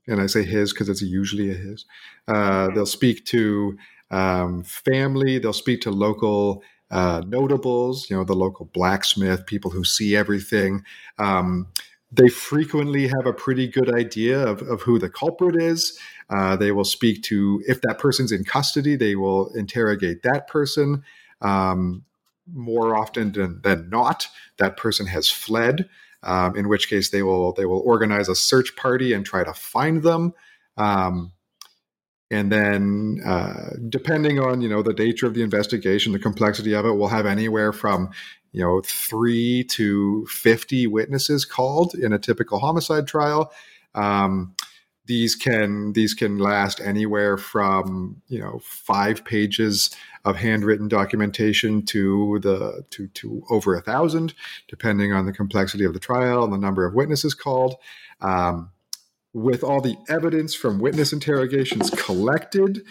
[0.07, 1.85] And I say his because it's usually a his.
[2.27, 3.77] Uh, they'll speak to
[4.09, 5.37] um, family.
[5.37, 10.83] They'll speak to local uh, notables, you know, the local blacksmith, people who see everything.
[11.17, 11.67] Um,
[12.11, 15.97] they frequently have a pretty good idea of, of who the culprit is.
[16.29, 21.03] Uh, they will speak to, if that person's in custody, they will interrogate that person.
[21.41, 22.03] Um,
[22.53, 24.27] more often than, than not,
[24.57, 25.87] that person has fled.
[26.23, 29.53] Um, in which case, they will they will organize a search party and try to
[29.53, 30.33] find them.
[30.77, 31.31] Um,
[32.31, 36.85] and then uh, depending on you know the nature of the investigation the complexity of
[36.85, 38.09] it we'll have anywhere from
[38.51, 43.51] you know three to 50 witnesses called in a typical homicide trial.
[43.95, 44.55] Um,
[45.05, 49.89] these can these can last anywhere from you know five pages
[50.23, 54.33] of handwritten documentation to the to to over a thousand
[54.67, 57.75] depending on the complexity of the trial and the number of witnesses called.
[58.21, 58.71] Um,
[59.33, 62.81] with all the evidence from witness interrogations collected,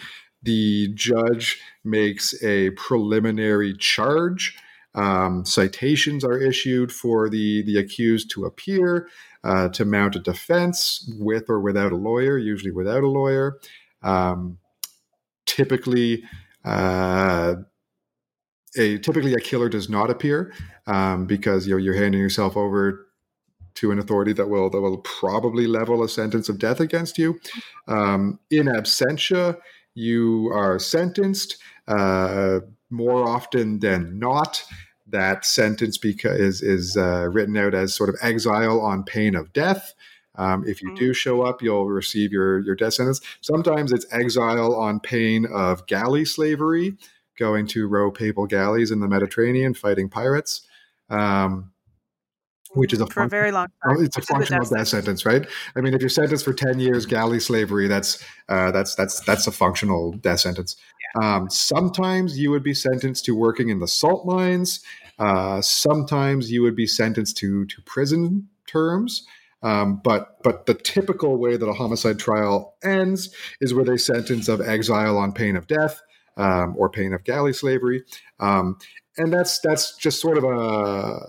[0.43, 4.57] the judge makes a preliminary charge.
[4.93, 9.07] Um, citations are issued for the, the accused to appear,
[9.43, 13.59] uh, to mount a defense with or without a lawyer, usually without a lawyer.
[14.03, 14.57] Um,
[15.45, 16.23] typically,
[16.65, 17.55] uh,
[18.77, 20.53] a typically a killer does not appear
[20.87, 23.07] um, because you know you're handing yourself over
[23.75, 27.39] to an authority that will that will probably level a sentence of death against you.
[27.87, 29.57] Um, in absentia,
[29.93, 31.57] you are sentenced
[31.87, 34.63] uh, more often than not.
[35.07, 39.51] That sentence beca- is is uh, written out as sort of exile on pain of
[39.53, 39.93] death.
[40.35, 41.15] Um, if you do mm.
[41.15, 43.19] show up, you'll receive your your death sentence.
[43.41, 46.95] Sometimes it's exile on pain of galley slavery,
[47.37, 50.61] going to row papal galleys in the Mediterranean fighting pirates.
[51.09, 51.71] Um,
[52.73, 54.03] which is a for a very long time.
[54.03, 55.45] It's a function of death sentence, right?
[55.75, 59.47] I mean, if you're sentenced for ten years galley slavery, that's uh, that's that's that's
[59.47, 60.75] a functional death sentence.
[61.15, 61.35] Yeah.
[61.35, 64.81] Um, sometimes you would be sentenced to working in the salt mines.
[65.19, 69.25] Uh, sometimes you would be sentenced to to prison terms.
[69.63, 74.47] Um, but but the typical way that a homicide trial ends is with a sentence
[74.47, 76.01] of exile on pain of death
[76.37, 78.03] um, or pain of galley slavery,
[78.39, 78.77] um,
[79.17, 81.19] and that's that's just sort of a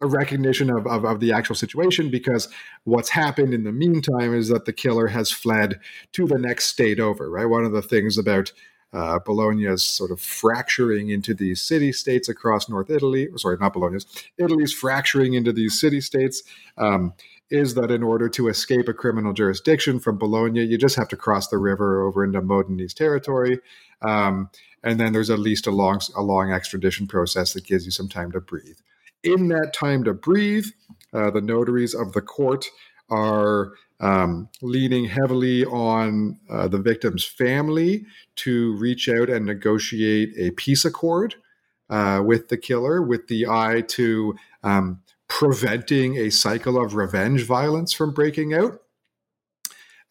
[0.00, 2.48] a recognition of, of, of, the actual situation because
[2.84, 5.80] what's happened in the meantime is that the killer has fled
[6.12, 7.46] to the next state over, right?
[7.46, 8.52] One of the things about
[8.92, 14.06] uh, Bologna's sort of fracturing into these city states across North Italy, sorry, not Bologna's,
[14.38, 16.42] Italy's fracturing into these city states.
[16.76, 17.14] Um,
[17.48, 21.16] is that in order to escape a criminal jurisdiction from Bologna, you just have to
[21.16, 23.60] cross the river over into Modenese territory.
[24.02, 24.50] Um,
[24.82, 28.08] and then there's at least a long, a long extradition process that gives you some
[28.08, 28.78] time to breathe
[29.26, 30.66] in that time to breathe,
[31.12, 32.66] uh, the notaries of the court
[33.10, 38.04] are um, leaning heavily on uh, the victim's family
[38.36, 41.36] to reach out and negotiate a peace accord
[41.88, 47.92] uh, with the killer, with the eye to um, preventing a cycle of revenge violence
[47.92, 48.80] from breaking out.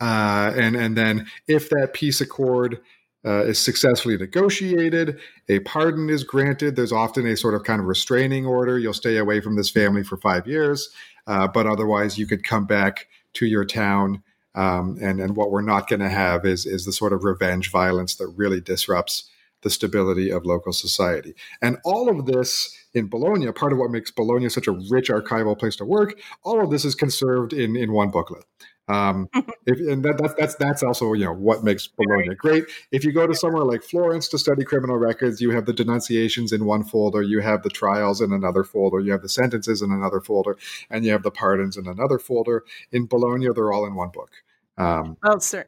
[0.02, 2.82] Uh, and and then if that peace accord
[3.26, 5.20] uh, is successfully negotiated,
[5.50, 6.76] a pardon is granted.
[6.76, 8.78] There's often a sort of kind of restraining order.
[8.78, 10.90] You'll stay away from this family for five years,
[11.26, 14.22] uh, but otherwise you could come back to your town.
[14.54, 17.72] Um, and and what we're not going to have is is the sort of revenge
[17.72, 19.30] violence that really disrupts
[19.64, 21.34] the stability of local society.
[21.62, 25.58] And all of this in Bologna, part of what makes Bologna such a rich archival
[25.58, 28.46] place to work, all of this is conserved in in one booklet.
[28.88, 29.30] Um,
[29.66, 32.66] if, and that, that, that's that's also you know what makes Bologna great.
[32.92, 36.52] If you go to somewhere like Florence to study criminal records, you have the denunciations
[36.52, 39.92] in one folder, you have the trials in another folder, you have the sentences in
[39.92, 40.58] another folder,
[40.90, 42.64] and you have the pardons in another folder.
[42.92, 44.32] In Bologna, they're all in one book.
[44.78, 45.66] Um, well, sir,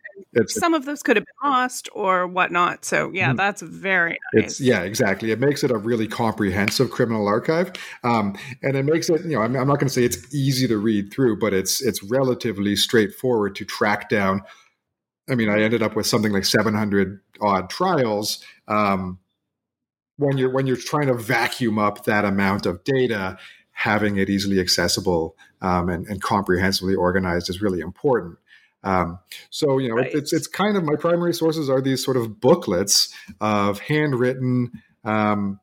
[0.47, 2.83] some of those could have been lost or whatnot.
[2.83, 3.37] So, yeah, mm-hmm.
[3.37, 4.43] that's very nice.
[4.43, 5.31] It's, yeah, exactly.
[5.31, 7.71] It makes it a really comprehensive criminal archive,
[8.03, 9.21] um, and it makes it.
[9.23, 11.81] You know, I'm, I'm not going to say it's easy to read through, but it's
[11.81, 14.41] it's relatively straightforward to track down.
[15.29, 18.43] I mean, I ended up with something like 700 odd trials.
[18.67, 19.19] Um,
[20.17, 23.37] when you're when you're trying to vacuum up that amount of data,
[23.71, 28.37] having it easily accessible um, and, and comprehensively organized is really important.
[28.87, 29.19] Um,
[29.49, 30.13] so you know, right.
[30.13, 34.71] it's it's kind of my primary sources are these sort of booklets of handwritten.
[35.03, 35.59] Um,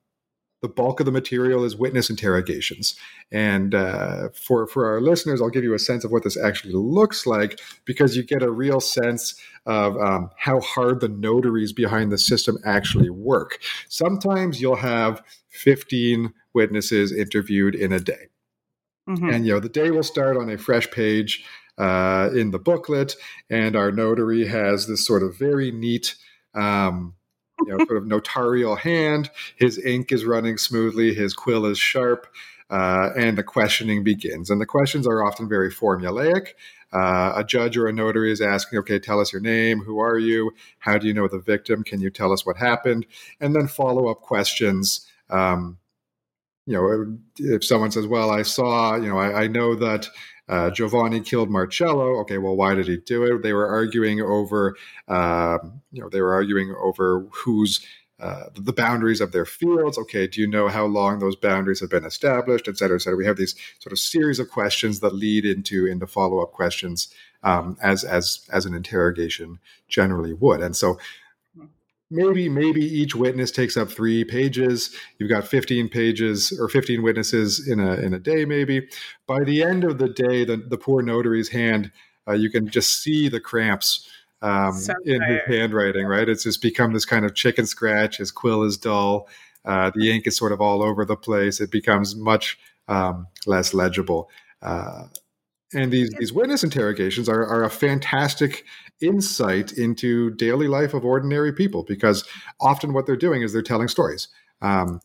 [0.60, 2.96] the bulk of the material is witness interrogations,
[3.32, 6.74] and uh, for for our listeners, I'll give you a sense of what this actually
[6.74, 12.12] looks like because you get a real sense of um, how hard the notaries behind
[12.12, 13.58] the system actually work.
[13.88, 18.28] Sometimes you'll have 15 witnesses interviewed in a day.
[19.08, 19.30] Mm-hmm.
[19.30, 21.44] And you know the day will start on a fresh page
[21.78, 23.16] uh, in the booklet,
[23.50, 26.14] and our notary has this sort of very neat.
[26.54, 27.14] Um,
[27.64, 29.30] you know, sort of notarial hand.
[29.56, 31.14] His ink is running smoothly.
[31.14, 32.26] His quill is sharp,
[32.68, 34.50] uh, and the questioning begins.
[34.50, 36.48] And the questions are often very formulaic.
[36.92, 39.80] Uh, a judge or a notary is asking, "Okay, tell us your name.
[39.80, 40.52] Who are you?
[40.78, 41.82] How do you know the victim?
[41.82, 43.06] Can you tell us what happened?"
[43.40, 45.06] And then follow up questions.
[45.30, 45.78] Um,
[46.66, 50.08] you know, if someone says, "Well, I saw," you know, I, I know that
[50.48, 52.20] uh, Giovanni killed Marcello.
[52.20, 53.42] Okay, well, why did he do it?
[53.42, 54.76] They were arguing over,
[55.08, 55.58] uh,
[55.92, 57.84] you know, they were arguing over who's
[58.20, 59.98] uh, the boundaries of their fields.
[59.98, 63.16] Okay, do you know how long those boundaries have been established, et cetera, et cetera?
[63.16, 67.12] We have these sort of series of questions that lead into into follow up questions
[67.42, 70.60] um, as as as an interrogation generally would.
[70.60, 70.98] And so
[72.14, 74.94] maybe maybe each witness takes up three pages.
[75.18, 78.88] You've got 15 pages or 15 witnesses in a in a day maybe.
[79.26, 81.90] By the end of the day the, the poor notary's hand
[82.26, 84.08] uh, you can just see the cramps
[84.40, 86.28] um, in his handwriting right?
[86.28, 88.18] It's just become this kind of chicken scratch.
[88.18, 89.28] His quill is dull.
[89.64, 91.60] Uh, the ink is sort of all over the place.
[91.60, 92.58] It becomes much
[92.88, 94.28] um, less legible.
[94.62, 95.04] Uh,
[95.74, 98.64] and these, these witness interrogations are, are a fantastic
[99.00, 102.24] insight into daily life of ordinary people because
[102.60, 104.28] often what they're doing is they're telling stories.
[104.62, 105.00] Um,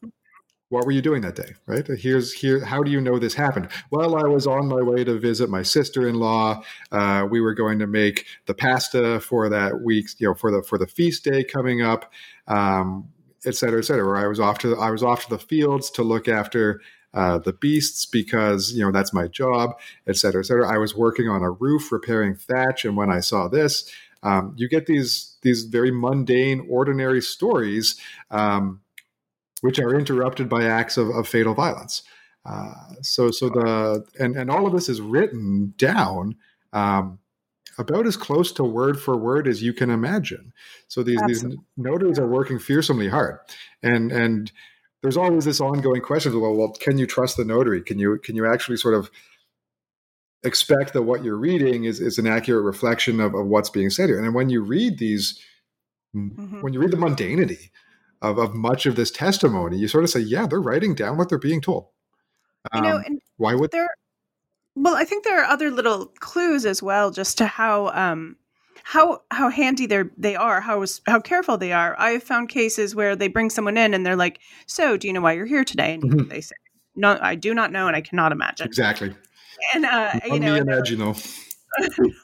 [0.69, 1.85] what were you doing that day right?
[1.87, 3.69] Here's here how do you know this happened?
[3.91, 6.63] Well i was on my way to visit my sister-in-law.
[6.91, 10.61] Uh, we were going to make the pasta for that week you know for the
[10.63, 12.11] for the feast day coming up
[12.47, 13.09] um,
[13.45, 14.21] et cetera et cetera.
[14.21, 16.81] I was off to i was off to the fields to look after
[17.13, 19.71] uh, the beasts because you know that's my job,
[20.07, 20.71] et cetera, et cetera.
[20.71, 23.91] I was working on a roof repairing thatch, and when I saw this,
[24.23, 27.99] um, you get these these very mundane, ordinary stories,
[28.29, 28.81] um,
[29.61, 32.03] which are interrupted by acts of, of fatal violence.
[32.45, 36.35] Uh, so so the and and all of this is written down.
[36.73, 37.19] Um,
[37.77, 40.51] about as close to word for word as you can imagine.
[40.89, 41.45] So these, these
[41.77, 43.39] notaries are working fearsomely hard,
[43.81, 44.51] and and
[45.01, 47.81] there's always this ongoing question of well, well, can you trust the notary?
[47.81, 49.09] Can you can you actually sort of
[50.43, 54.09] expect that what you're reading is, is an accurate reflection of, of what's being said
[54.09, 54.23] here?
[54.23, 55.39] And when you read these,
[56.15, 56.61] mm-hmm.
[56.61, 57.69] when you read the mundanity
[58.21, 61.29] of, of much of this testimony, you sort of say, yeah, they're writing down what
[61.29, 61.87] they're being told.
[62.71, 63.89] Um, you know, um, and why would there?
[64.75, 68.37] Well, I think there are other little clues as well, just to how um,
[68.89, 71.95] how how handy they they are, how how careful they are.
[71.99, 75.13] I have found cases where they bring someone in and they're like, "So, do you
[75.13, 76.27] know why you're here today?" And mm-hmm.
[76.27, 76.55] they say,
[76.95, 79.13] "No, I do not know, and I cannot imagine." Exactly.
[79.75, 81.13] And uh, you know, immagino.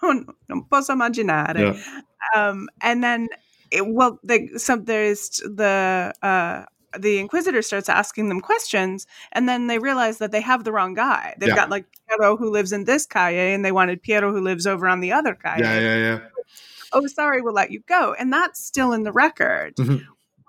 [0.02, 1.78] non, non posso immaginare.
[1.78, 2.02] Yeah.
[2.36, 3.28] Um, and then,
[3.70, 6.66] it, well, the, some there's the uh,
[7.00, 10.94] the inquisitor starts asking them questions and then they realize that they have the wrong
[10.94, 11.56] guy they've yeah.
[11.56, 14.88] got like piero who lives in this calle and they wanted piero who lives over
[14.88, 16.20] on the other calle yeah yeah yeah
[16.96, 18.16] oh, sorry, we'll let you go.
[18.18, 19.76] And that's still in the record.
[19.76, 19.98] Mm-hmm.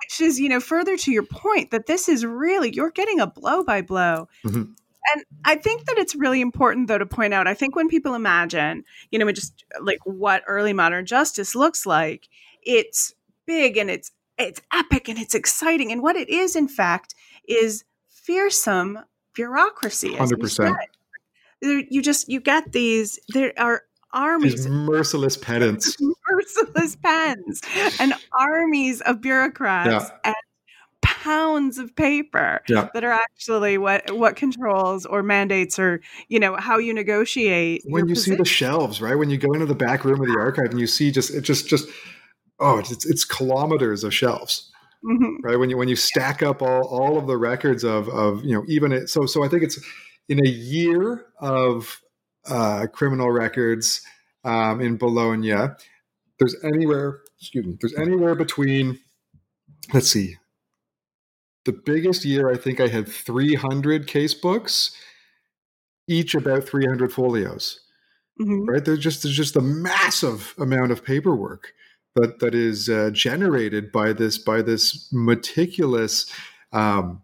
[0.03, 3.27] Which is, you know, further to your point that this is really, you're getting a
[3.27, 4.29] blow by blow.
[4.45, 4.63] Mm-hmm.
[5.15, 7.49] and I think that it's really important, though, to point out.
[7.49, 12.29] I think when people imagine, you know, just like what early modern justice looks like,
[12.63, 13.15] it's
[13.47, 15.93] big and it's it's epic and it's exciting.
[15.93, 17.15] And what it is, in fact,
[17.49, 18.99] is fearsome
[19.35, 20.15] bureaucracy.
[20.15, 20.77] Hundred percent.
[21.63, 23.19] You just you get these.
[23.29, 23.83] There are
[24.13, 25.97] armies, these merciless pedants,
[26.31, 27.61] merciless pens,
[27.99, 30.19] and armies of bureaucrats yeah.
[30.25, 30.35] and
[31.03, 32.89] pounds of paper yeah.
[32.95, 38.07] that are actually what what controls or mandates or you know how you negotiate when
[38.09, 38.35] you position.
[38.35, 40.79] see the shelves right when you go into the back room of the archive and
[40.79, 41.89] you see just it just just
[42.61, 44.71] oh it's it's kilometers of shelves
[45.05, 45.45] mm-hmm.
[45.47, 48.55] right when you when you stack up all all of the records of of you
[48.55, 49.79] know even it so so i think it's
[50.29, 52.01] in a year of
[52.49, 54.03] uh, criminal records
[54.45, 55.69] um, in bologna
[56.39, 58.99] there's anywhere excuse me there's anywhere between
[59.93, 60.37] let's see
[61.65, 64.93] the biggest year i think i had 300 case books
[66.09, 67.81] each about 300 folios
[68.41, 68.65] mm-hmm.
[68.65, 71.73] right there's just there's just a massive amount of paperwork
[72.17, 76.31] that that is uh, generated by this by this meticulous
[76.73, 77.23] um,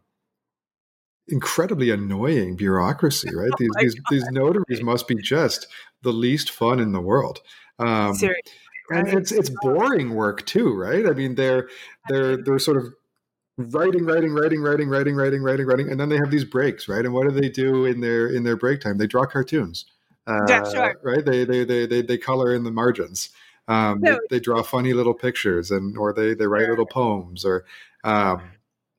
[1.29, 3.51] incredibly annoying bureaucracy right?
[3.53, 5.67] Oh these these, these, notaries must be just
[6.03, 7.41] the least fun in the world.
[7.79, 8.17] Um,
[8.91, 11.07] and it's it's boring work too right?
[11.07, 11.69] I mean they're
[12.09, 12.93] they're they're sort of
[13.57, 17.05] writing writing writing writing writing writing writing writing and then they have these breaks right?
[17.05, 18.99] And what do they do in their in their break time?
[18.99, 19.87] They draw cartoons
[20.27, 21.01] uh, yeah, sure.
[21.03, 21.25] right?
[21.25, 23.31] They, they they they they color in the margins
[23.69, 24.13] um, no.
[24.13, 27.65] they, they, draw funny little pictures and or they they write little poems or
[28.05, 28.43] um,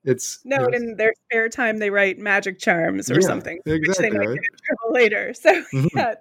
[0.05, 3.59] it's no, you know, in their spare time they write magic charms or yeah, something,
[3.66, 4.36] exactly, which they might right?
[4.36, 5.34] get in trouble later.
[5.43, 5.88] So mm-hmm.
[5.95, 6.16] yeah,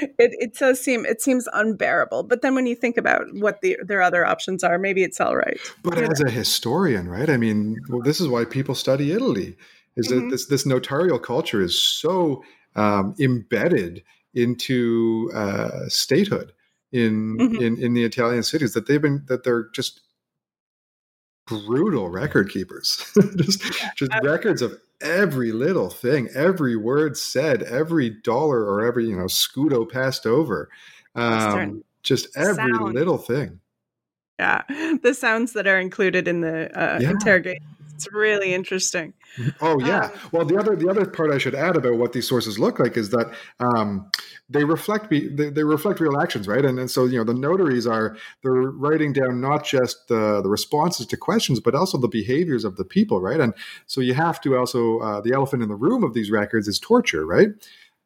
[0.00, 2.24] it, it does seem it seems unbearable.
[2.24, 5.36] But then when you think about what the their other options are, maybe it's all
[5.36, 5.58] right.
[5.82, 7.28] But as a historian, right?
[7.28, 9.56] I mean, well, this is why people study Italy.
[9.96, 10.24] Is mm-hmm.
[10.26, 12.42] that this this notarial culture is so
[12.76, 14.02] um, embedded
[14.34, 16.52] into uh, statehood
[16.94, 17.62] in mm-hmm.
[17.62, 20.00] in in the Italian cities that they've been that they're just
[21.46, 23.04] brutal record keepers
[23.36, 23.60] just
[23.96, 29.24] just records of every little thing every word said every dollar or every you know
[29.24, 30.70] scudo passed over
[31.16, 32.94] um, just every Sound.
[32.94, 33.60] little thing
[34.38, 34.62] yeah
[35.02, 37.10] the sounds that are included in the uh, yeah.
[37.10, 39.14] interrogation it's really interesting.
[39.60, 40.06] Oh yeah.
[40.06, 42.78] Um, well, the other the other part I should add about what these sources look
[42.78, 44.10] like is that um,
[44.48, 46.64] they reflect be, they, they, reflect real actions, right?
[46.64, 50.48] And, and so you know the notaries are they're writing down not just the the
[50.48, 53.40] responses to questions, but also the behaviors of the people, right?
[53.40, 53.54] And
[53.86, 56.78] so you have to also uh, the elephant in the room of these records is
[56.78, 57.48] torture, right?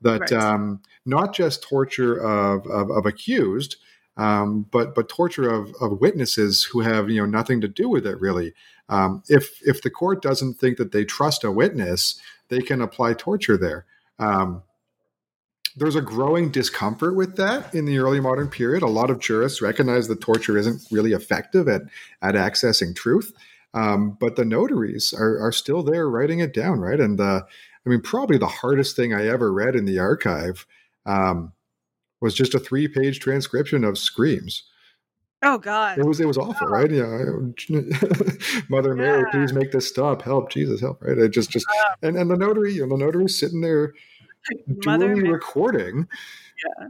[0.00, 0.32] That right.
[0.32, 3.76] Um, not just torture of of, of accused.
[4.16, 8.04] Um, but but torture of, of witnesses who have you know nothing to do with
[8.04, 8.52] it really.
[8.88, 13.14] Um, if if the court doesn't think that they trust a witness, they can apply
[13.14, 13.84] torture there.
[14.18, 14.62] Um,
[15.76, 18.82] there's a growing discomfort with that in the early modern period.
[18.82, 21.82] A lot of jurists recognize that torture isn't really effective at
[22.22, 23.32] at accessing truth.
[23.74, 26.98] Um, but the notaries are, are still there writing it down, right?
[26.98, 27.42] And uh,
[27.86, 30.66] I mean, probably the hardest thing I ever read in the archive
[31.06, 31.52] um,
[32.20, 34.64] was just a three page transcription of screams.
[35.42, 35.98] Oh God!
[35.98, 36.70] It was it was awful, oh.
[36.70, 36.90] right?
[36.90, 37.04] Yeah,
[38.68, 40.22] Mother Mary, please make this stop.
[40.22, 41.00] Help, Jesus, help!
[41.02, 41.16] Right?
[41.16, 41.66] It just just
[42.02, 43.94] and and the notary, you know, the notary sitting there
[44.80, 46.08] duly recording,
[46.80, 46.88] yeah.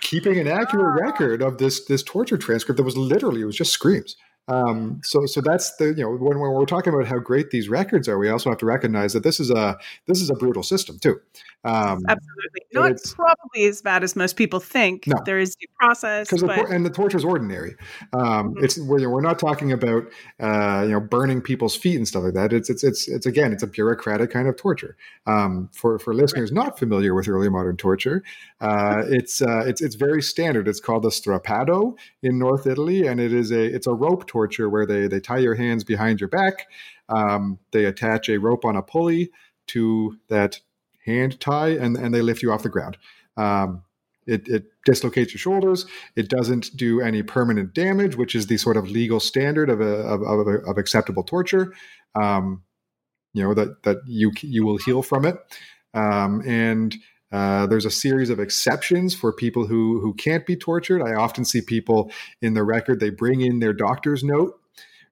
[0.00, 1.04] keeping an accurate oh.
[1.04, 4.16] record of this this torture transcript that was literally it was just screams.
[4.48, 7.68] Um, so, so that's the you know when, when, we're talking about how great these
[7.68, 9.76] records are, we also have to recognize that this is a
[10.06, 11.20] this is a brutal system too.
[11.64, 15.08] Um, Absolutely, not probably as bad as most people think.
[15.08, 15.16] No.
[15.24, 17.74] there is due process, because and the torture is ordinary.
[18.12, 18.64] Um, mm-hmm.
[18.64, 20.04] It's we're, we're not talking about
[20.38, 22.52] uh, you know burning people's feet and stuff like that.
[22.52, 24.96] It's it's it's it's again it's a bureaucratic kind of torture.
[25.26, 26.64] Um, for for listeners right.
[26.66, 28.22] not familiar with early modern torture,
[28.60, 30.68] uh, it's uh, it's it's very standard.
[30.68, 34.35] It's called the strappado in North Italy, and it is a it's a rope torture
[34.36, 36.66] where they they tie your hands behind your back.
[37.08, 39.30] Um, they attach a rope on a pulley
[39.68, 40.60] to that
[41.04, 42.96] hand tie, and and they lift you off the ground.
[43.36, 43.82] Um,
[44.26, 45.84] it, it, dislocates your shoulders.
[46.14, 49.84] It doesn't do any permanent damage, which is the sort of legal standard of a,
[49.84, 51.74] of, of, of acceptable torture.
[52.14, 52.62] Um,
[53.34, 55.36] you know that that you you will heal from it,
[55.92, 56.96] um, and
[57.36, 61.02] uh, there's a series of exceptions for people who who can't be tortured.
[61.02, 62.10] I often see people
[62.40, 64.58] in the record they bring in their doctor's note.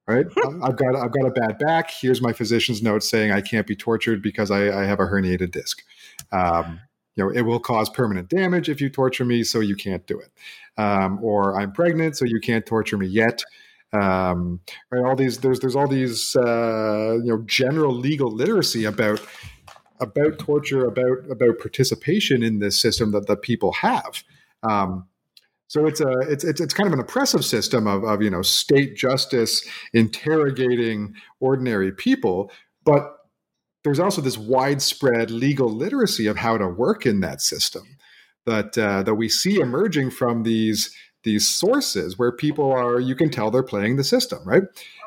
[0.06, 0.24] Right,
[0.62, 1.90] I've got I've got a bad back.
[1.90, 5.50] Here's my physician's note saying I can't be tortured because I, I have a herniated
[5.50, 5.82] disc.
[6.32, 6.80] Um,
[7.14, 10.18] you know, it will cause permanent damage if you torture me, so you can't do
[10.18, 10.30] it.
[10.80, 13.42] Um, or I'm pregnant, so you can't torture me yet.
[13.92, 14.60] Um,
[14.90, 19.20] right, all these there's there's all these uh, you know general legal literacy about
[20.00, 24.22] about torture, about about participation in this system that the people have.
[24.62, 25.06] Um,
[25.68, 28.42] so it's a it's, it's it's kind of an oppressive system of of you know
[28.42, 32.50] state justice interrogating ordinary people,
[32.84, 33.16] but
[33.84, 37.82] there's also this widespread legal literacy of how to work in that system
[38.46, 43.30] that uh, that we see emerging from these these sources where people are you can
[43.30, 44.64] tell they're playing the system right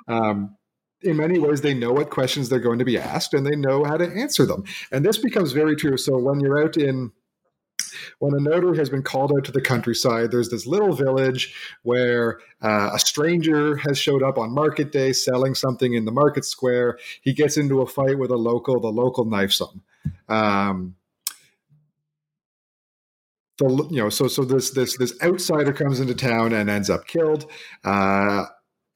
[0.07, 0.55] um,
[1.01, 3.83] in many ways they know what questions they're going to be asked and they know
[3.83, 7.11] how to answer them and this becomes very true so when you're out in
[8.19, 12.39] when a notary has been called out to the countryside, there's this little village where
[12.61, 16.97] uh, a stranger has showed up on market day selling something in the market square.
[17.21, 19.83] He gets into a fight with a local, the local knifes him.
[20.27, 20.95] Um,
[23.57, 27.07] the, you know, so so this this this outsider comes into town and ends up
[27.07, 27.49] killed,
[27.83, 28.45] uh,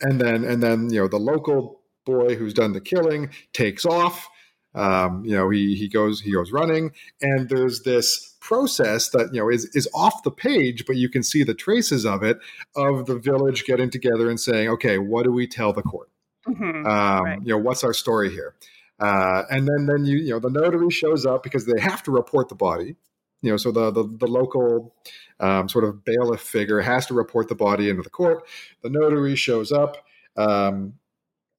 [0.01, 4.29] and then and then you know the local boy who's done the killing takes off.
[4.73, 6.91] Um, you know, he he goes he goes running,
[7.21, 11.23] and there's this process that you know is is off the page, but you can
[11.23, 12.39] see the traces of it
[12.75, 16.09] of the village getting together and saying, okay, what do we tell the court?
[16.47, 16.85] Mm-hmm.
[16.85, 17.39] Um, right.
[17.43, 18.55] You know, what's our story here?
[18.99, 22.11] Uh, and then then you you know the notary shows up because they have to
[22.11, 22.95] report the body.
[23.41, 24.95] You know, so the the, the local
[25.39, 28.47] um, sort of bailiff figure has to report the body into the court.
[28.83, 29.97] The notary shows up.
[30.37, 30.93] Um,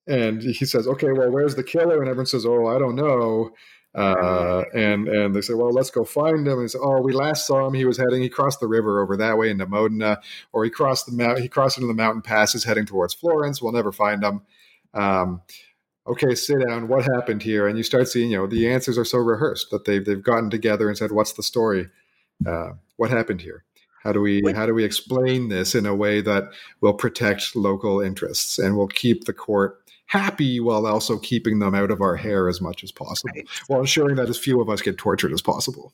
[0.06, 3.52] and he says, "Okay, well, where's the killer?" And everyone says, "Oh, I don't know."
[3.94, 6.58] Uh, and and they say, well, let's go find him.
[6.58, 7.74] And say, oh, we last saw him.
[7.74, 8.22] He was heading.
[8.22, 10.20] He crossed the river over that way into Modena,
[10.52, 11.40] or he crossed the mount.
[11.40, 13.60] He crossed into the mountain passes, heading towards Florence.
[13.60, 14.42] We'll never find him.
[14.94, 15.42] Um,
[16.06, 16.88] okay, sit down.
[16.88, 17.68] What happened here?
[17.68, 20.48] And you start seeing, you know, the answers are so rehearsed that they've they've gotten
[20.48, 21.88] together and said, what's the story?
[22.46, 23.64] Uh, what happened here?
[24.02, 26.44] How do we how do we explain this in a way that
[26.80, 31.90] will protect local interests and will keep the court happy while also keeping them out
[31.90, 33.46] of our hair as much as possible right.
[33.66, 35.92] while ensuring that as few of us get tortured as possible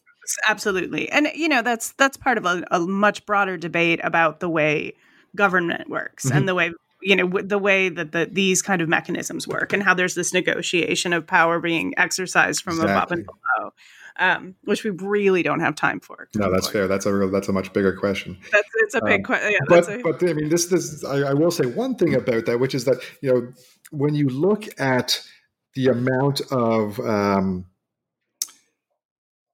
[0.48, 4.48] absolutely and you know that's that's part of a, a much broader debate about the
[4.48, 4.92] way
[5.36, 6.36] government works mm-hmm.
[6.36, 9.82] and the way you know the way that the, these kind of mechanisms work and
[9.82, 12.94] how there's this negotiation of power being exercised from exactly.
[12.94, 13.72] above and below
[14.18, 16.28] um, which we really don't have time for.
[16.34, 16.88] No, that's fair.
[16.88, 18.38] That's a real, that's a much bigger question.
[18.52, 19.52] That's it's a big um, question.
[19.52, 22.46] Yeah, but a- but I mean, this this I, I will say one thing about
[22.46, 23.52] that, which is that you know
[23.90, 25.22] when you look at
[25.74, 27.66] the amount of um,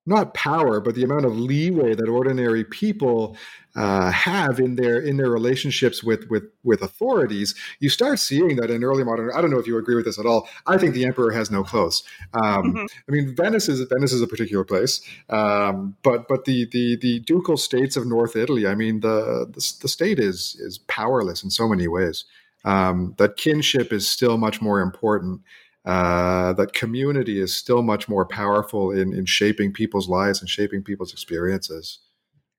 [0.06, 3.36] not power, but the amount of leeway that ordinary people
[3.76, 8.70] uh, have in their in their relationships with with with authorities, you start seeing that
[8.70, 9.30] in early modern.
[9.34, 10.48] I don't know if you agree with this at all.
[10.66, 12.04] I think the emperor has no clothes.
[12.34, 12.84] Um, mm-hmm.
[13.08, 15.00] I mean, Venice is Venice is a particular place,
[15.30, 18.66] um, but but the the the ducal states of North Italy.
[18.66, 22.24] I mean, the the, the state is is powerless in so many ways.
[22.64, 25.42] Um, that kinship is still much more important
[25.84, 30.82] uh, that community is still much more powerful in, in shaping people's lives and shaping
[30.82, 31.98] people's experiences.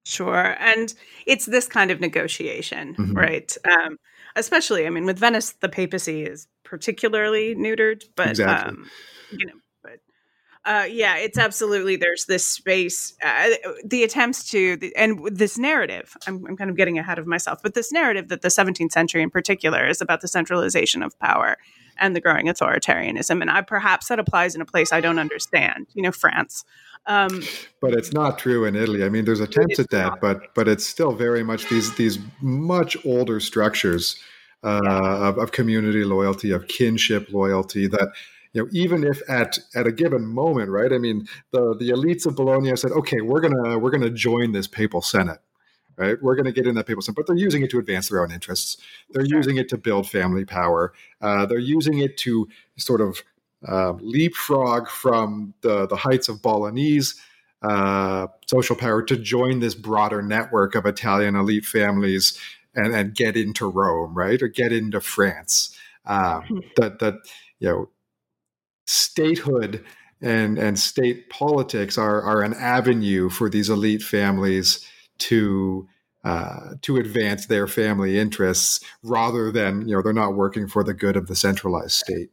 [0.06, 0.56] Sure.
[0.60, 0.94] And
[1.26, 3.14] it's this kind of negotiation, mm-hmm.
[3.14, 3.58] right?
[3.66, 3.98] Um,
[4.36, 8.70] especially, I mean, with Venice, the papacy is particularly neutered, but, exactly.
[8.70, 8.90] um,
[9.32, 9.54] you know,
[10.66, 13.50] uh, yeah, it's absolutely, there's this space, uh,
[13.84, 17.60] the attempts to, the, and this narrative, I'm, I'm kind of getting ahead of myself,
[17.62, 21.58] but this narrative that the 17th century in particular is about the centralization of power
[21.98, 23.42] and the growing authoritarianism.
[23.42, 26.66] And I perhaps that applies in a place I don't understand, you know, France.
[27.06, 27.44] Um,
[27.82, 29.04] but it's not true in Italy.
[29.04, 30.22] I mean, there's attempts at that, not.
[30.22, 34.20] but but it's still very much these these much older structures
[34.64, 38.10] uh, of, of community loyalty, of kinship loyalty that
[38.56, 40.94] you know, even if at at a given moment, right?
[40.94, 44.66] I mean, the the elites of Bologna said, okay, we're gonna we're gonna join this
[44.66, 45.40] papal senate,
[45.98, 46.16] right?
[46.22, 48.22] We're going to get in that papal senate, but they're using it to advance their
[48.22, 48.78] own interests.
[49.12, 50.94] They're using it to build family power.
[51.22, 52.48] Uh, they're using it to
[52.78, 53.24] sort of
[53.68, 57.20] uh, leapfrog from the, the heights of Bolognese
[57.62, 62.40] uh, social power to join this broader network of Italian elite families
[62.76, 64.42] and, and get into Rome, right?
[64.42, 65.76] Or get into France.
[66.06, 66.60] Um, hmm.
[66.76, 67.16] that, that,
[67.60, 67.90] you know,
[68.86, 69.84] statehood
[70.22, 74.86] and, and state politics are, are an avenue for these elite families
[75.18, 75.88] to
[76.24, 80.94] uh, to advance their family interests rather than you know they're not working for the
[80.94, 82.32] good of the centralized state.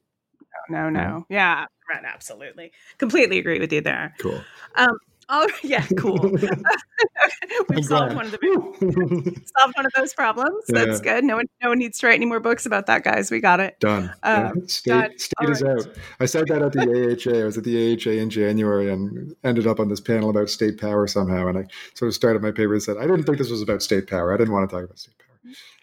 [0.70, 1.26] No, no, no.
[1.28, 4.14] yeah, right, absolutely, completely agree with you there.
[4.18, 4.40] Cool.
[4.76, 4.96] Um,
[5.34, 6.18] Oh yeah, cool.
[7.68, 10.64] We've solved one of the solved one of those problems.
[10.68, 11.24] That's good.
[11.24, 13.30] No one, no one needs to write any more books about that, guys.
[13.30, 14.12] We got it done.
[14.22, 14.66] Um, yeah.
[14.66, 15.78] State, state is right.
[15.78, 15.88] out.
[16.20, 17.40] I said that at the AHA.
[17.40, 20.78] I was at the AHA in January and ended up on this panel about state
[20.78, 21.48] power somehow.
[21.48, 21.64] And I
[21.94, 24.34] sort of started my paper and said I didn't think this was about state power.
[24.34, 25.14] I didn't want to talk about state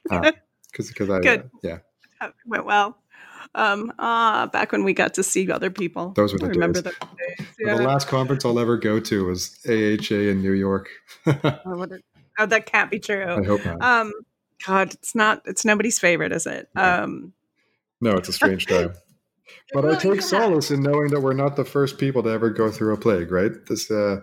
[0.07, 0.31] power
[0.71, 1.41] because uh, because I good.
[1.41, 1.77] Uh, yeah
[2.45, 2.97] went well.
[3.55, 6.11] Um, ah, back when we got to see other people.
[6.15, 6.93] Those were the I remember days.
[6.99, 7.77] those days.
[7.77, 10.89] The last conference I'll ever go to was AHA in New York.
[11.25, 11.87] Oh,
[12.39, 13.25] oh, that can't be true.
[13.25, 13.81] I hope not.
[13.81, 14.13] Um,
[14.65, 15.41] God, it's not.
[15.45, 16.69] It's nobody's favorite, is it?
[16.73, 17.03] No.
[17.03, 17.33] Um,
[18.01, 18.93] no, it's a strange time.
[19.73, 20.21] But I take yeah.
[20.21, 23.31] solace in knowing that we're not the first people to ever go through a plague,
[23.31, 23.51] right?
[23.67, 24.21] This uh,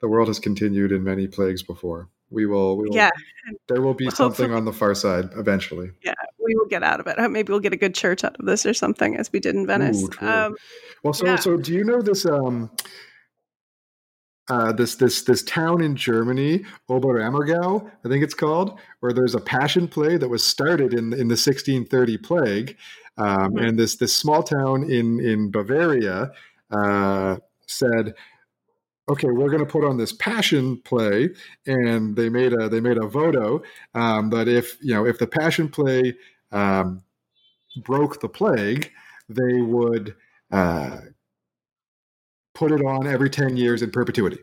[0.00, 2.08] the world has continued in many plagues before.
[2.30, 3.10] We will, we will Yeah,
[3.68, 5.90] there will be something on the far side eventually.
[6.50, 7.16] We will get out of it.
[7.30, 9.66] Maybe we'll get a good church out of this or something, as we did in
[9.66, 10.02] Venice.
[10.22, 10.56] Ooh, um,
[11.04, 11.36] Well, so Yeah.
[11.36, 12.70] so do you know this um
[14.48, 19.40] uh, this this this town in Germany, Oberammergau, I think it's called, where there's a
[19.40, 22.76] passion play that was started in in the 1630 plague,
[23.16, 23.68] um, Mhm.
[23.68, 26.32] and this this small town in in Bavaria
[26.72, 27.36] uh,
[27.68, 28.14] said,
[29.08, 31.30] "Okay, we're going to put on this passion play,"
[31.66, 33.62] and they made a they made a voto
[33.94, 36.16] um, that if you know if the passion play
[36.52, 37.02] um,
[37.76, 38.90] broke the plague,
[39.28, 40.14] they would
[40.50, 40.98] uh,
[42.54, 44.38] put it on every 10 years in perpetuity.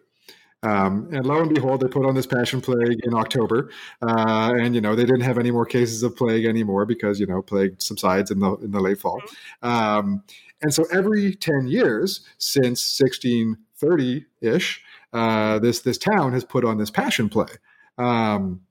[0.63, 3.69] Um, and lo and behold, they put on this passion plague in October,
[4.01, 7.27] uh, and you know they didn't have any more cases of plague anymore because you
[7.27, 9.21] know plague subsides in the in the late fall.
[9.61, 10.23] Um,
[10.63, 14.81] and so every ten years since 1630 ish,
[15.13, 17.53] uh, this this town has put on this passion play.
[17.99, 18.61] Um,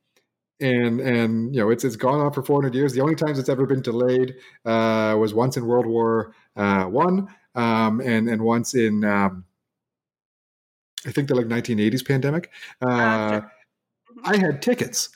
[0.60, 2.92] and and you know it's it's gone on for 400 years.
[2.92, 4.34] The only times it's ever been delayed
[4.64, 9.44] uh, was once in World War uh, One, um, and and once in um,
[11.06, 12.50] I think the like 1980s pandemic.
[12.80, 13.50] Uh, Gotcha.
[14.24, 15.10] I had tickets.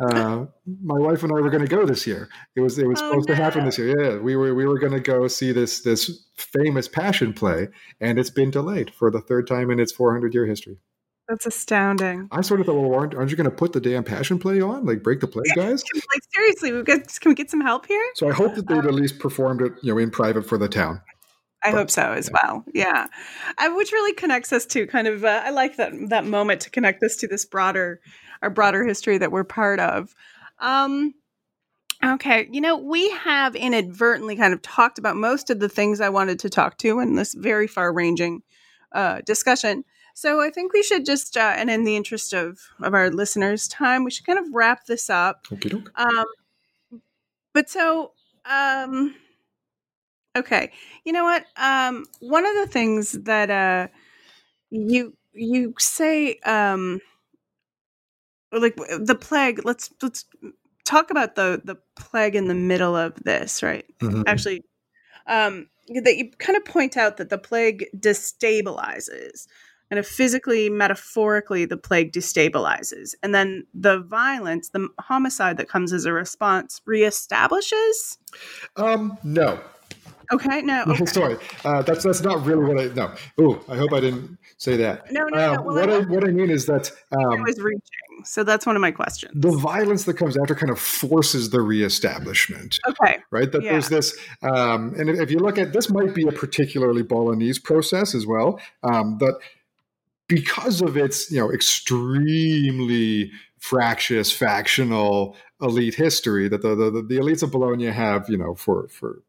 [0.00, 0.46] Uh,
[0.84, 2.28] my wife and I were going to go this year.
[2.54, 3.94] It was it was Oh, supposed to happen this year.
[4.00, 7.68] Yeah, we were we were going to go see this this famous passion play,
[8.00, 10.78] and it's been delayed for the third time in its 400 year history.
[11.28, 12.28] That's astounding.
[12.32, 14.60] I sort of thought, well, aren't, aren't you going to put the damn passion play
[14.60, 15.84] on, like break the plague, guys?
[15.94, 18.04] Like seriously, we got, can we get some help here?
[18.14, 20.68] So I hope that they'd at least performed it, you know, in private for the
[20.68, 21.00] town.
[21.62, 22.64] I But- hope so as well.
[22.72, 23.08] Yeah,
[23.58, 25.24] uh, which really connects us to kind of.
[25.24, 28.00] Uh, I like that that moment to connect us to this broader,
[28.42, 30.14] our broader history that we're part of.
[30.60, 31.14] Um,
[32.04, 36.08] okay, you know, we have inadvertently kind of talked about most of the things I
[36.10, 38.42] wanted to talk to in this very far-ranging
[38.92, 39.84] uh, discussion.
[40.18, 43.68] So I think we should just, uh, and in the interest of of our listeners'
[43.68, 45.46] time, we should kind of wrap this up.
[45.52, 45.70] Okay.
[45.94, 46.24] Um,
[47.54, 48.14] but so,
[48.44, 49.14] um,
[50.36, 50.72] okay,
[51.04, 51.44] you know what?
[51.56, 53.86] Um, one of the things that uh,
[54.70, 57.00] you you say, um,
[58.50, 59.64] like the plague.
[59.64, 60.24] Let's let's
[60.84, 63.84] talk about the the plague in the middle of this, right?
[64.00, 64.24] Mhm.
[64.26, 64.64] Actually,
[65.28, 65.68] um,
[66.02, 69.46] that you kind of point out that the plague destabilizes.
[69.90, 73.14] And if physically, metaphorically, the plague destabilizes.
[73.22, 78.18] And then the violence, the homicide that comes as a response, reestablishes.
[78.76, 79.58] Um, no,
[80.32, 80.84] Okay, no.
[80.88, 81.06] Okay.
[81.06, 82.92] sorry, uh, that's that's not really what I.
[82.94, 85.10] No, ooh, I hope I didn't say that.
[85.10, 85.54] No, no, no.
[85.54, 87.80] Um, Well, what I I what I mean is that I um, was reaching.
[88.24, 89.32] So that's one of my questions.
[89.34, 92.78] the violence that comes after kind of forces the reestablishment.
[92.88, 93.18] Okay.
[93.30, 93.50] right?
[93.52, 93.72] That Yeah.
[93.72, 97.60] there's this, um, and if, if you look at this, might be a particularly Bolognese
[97.60, 98.60] process as well.
[98.82, 99.38] Um, that
[100.28, 107.42] because of its, you know, extremely fractious, factional, elite history that the the, the elites
[107.42, 109.22] of Bologna have, you know, for for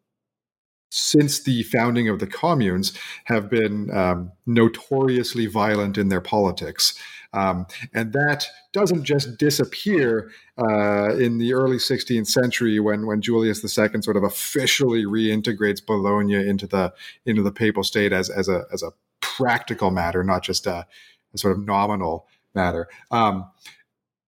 [0.92, 2.94] since the founding of the communes,
[3.26, 6.98] have been um, notoriously violent in their politics.
[7.32, 13.64] Um, and that doesn't just disappear uh, in the early 16th century when when Julius
[13.64, 16.92] II sort of officially reintegrates Bologna into the
[17.26, 18.92] into the papal state as as a as a
[19.40, 20.86] practical matter, not just a,
[21.34, 22.88] a sort of nominal matter.
[23.12, 23.50] Um,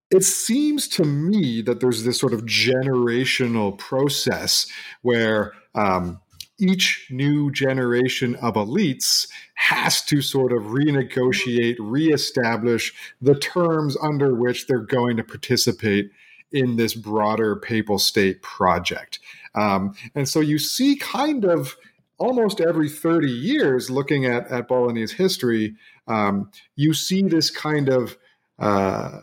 [0.10, 4.68] it seems to me that there's this sort of generational process
[5.02, 6.20] where um,
[6.60, 14.68] each new generation of elites has to sort of renegotiate, reestablish the terms under which
[14.68, 16.12] they're going to participate
[16.52, 19.20] in this broader papal state project.
[19.56, 21.78] Um, and so you see kind of
[22.22, 25.76] almost every 30 years looking at, at Bolognese history,
[26.08, 28.16] um, you see this kind of
[28.60, 29.22] uh,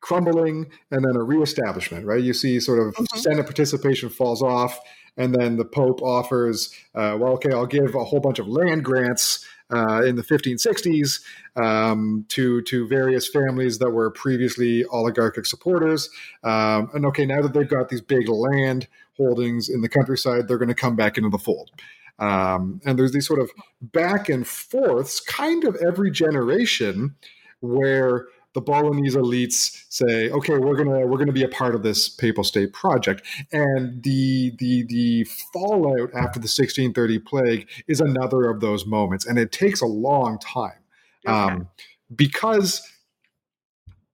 [0.00, 2.22] crumbling and then a reestablishment, right?
[2.22, 3.18] You see sort of Mhm.
[3.18, 4.78] Senate participation falls off,
[5.16, 8.84] and then the Pope offers, uh, well, okay, I'll give a whole bunch of land
[8.84, 11.20] grants uh, in the 1560s
[11.56, 16.08] um, to to various families that were previously oligarchic supporters.
[16.44, 18.86] Um, and okay, now that they've got these big land
[19.16, 21.70] holdings in the countryside, they're going to come back into the fold.
[22.18, 23.50] Um, and there's these sort of
[23.80, 27.14] back and forths, kind of every generation,
[27.60, 32.08] where the Bolognese elites say, "Okay, we're gonna we're gonna be a part of this
[32.08, 38.60] papal state project," and the the the fallout after the 1630 plague is another of
[38.60, 40.78] those moments, and it takes a long time.
[41.26, 41.68] Um,
[42.14, 42.80] because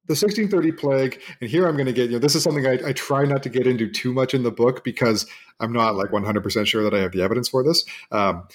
[0.06, 2.78] the 1630 plague, and here I'm going to get, you know, this is something I,
[2.88, 5.26] I try not to get into too much in the book because
[5.60, 7.84] I'm not like 100% sure that I have the evidence for this.
[8.12, 8.46] Um,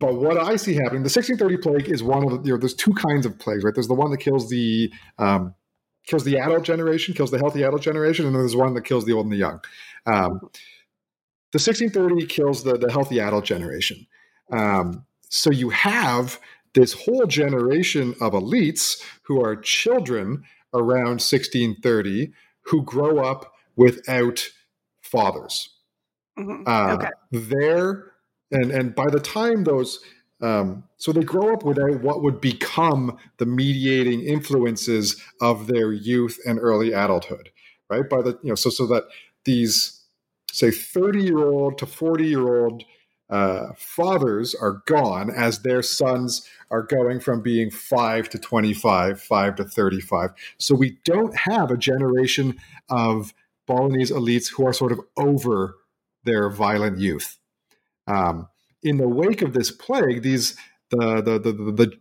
[0.00, 2.74] but what I see happening, the 1630 plague is one of the, you know, there's
[2.74, 3.74] two kinds of plagues, right?
[3.74, 5.54] There's the one that kills the, um,
[6.06, 9.04] kills the adult generation, kills the healthy adult generation, and then there's one that kills
[9.04, 9.60] the old and the young.
[10.06, 10.40] Um,
[11.52, 14.06] the 1630 kills the, the healthy adult generation.
[14.52, 16.40] Um, so you have
[16.74, 20.44] this whole generation of elites who are children
[20.74, 24.48] around 1630 who grow up without
[25.00, 25.70] fathers.
[26.38, 26.66] Mhm.
[26.66, 27.10] Uh, Okay.
[27.32, 28.12] They're
[28.50, 30.00] and and by the time those
[30.40, 36.38] um, so they grow up without what would become the mediating influences of their youth
[36.46, 37.50] and early adulthood,
[37.90, 38.08] right?
[38.08, 39.04] By the you know so so that
[39.44, 40.00] these
[40.52, 42.84] say 30 year old to 40 year old
[43.30, 49.54] uh, fathers are gone as their sons are going from being 5 to 25 5
[49.56, 52.56] to 35 so we don't have a generation
[52.88, 53.34] of
[53.68, 55.76] Bolognese elites who are sort of over
[56.24, 57.38] their violent youth.
[58.08, 58.48] Um,
[58.82, 60.56] in the wake of this plague, these
[60.90, 61.92] the the the the, the,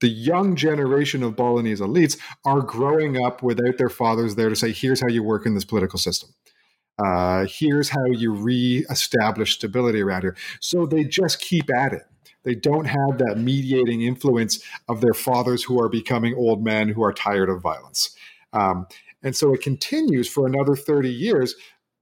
[0.00, 4.70] the young generation of Bolognese elites are growing up without their fathers there to say,
[4.72, 6.30] "Here's how you work in this political system.
[6.98, 12.02] Uh, here's how you re-establish stability around here." So they just keep at it.
[12.44, 17.02] They don't have that mediating influence of their fathers who are becoming old men who
[17.02, 18.16] are tired of violence.
[18.52, 18.86] Um,
[19.22, 21.54] and so it continues for another 30 years.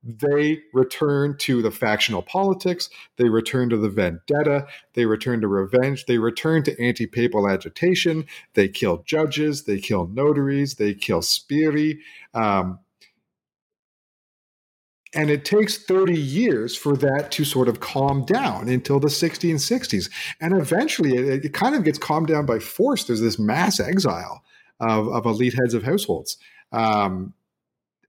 [0.03, 2.89] They return to the factional politics.
[3.17, 4.67] They return to the vendetta.
[4.95, 6.07] They return to revenge.
[6.07, 8.25] They return to anti papal agitation.
[8.55, 9.65] They kill judges.
[9.65, 10.77] They kill notaries.
[10.77, 11.99] They kill sbirri.
[12.33, 12.79] Um,
[15.15, 20.11] and it takes 30 years for that to sort of calm down until the 1660s.
[20.41, 23.05] And eventually it, it kind of gets calmed down by force.
[23.05, 24.43] There's this mass exile
[24.79, 26.37] of, of elite heads of households.
[26.73, 27.35] Um,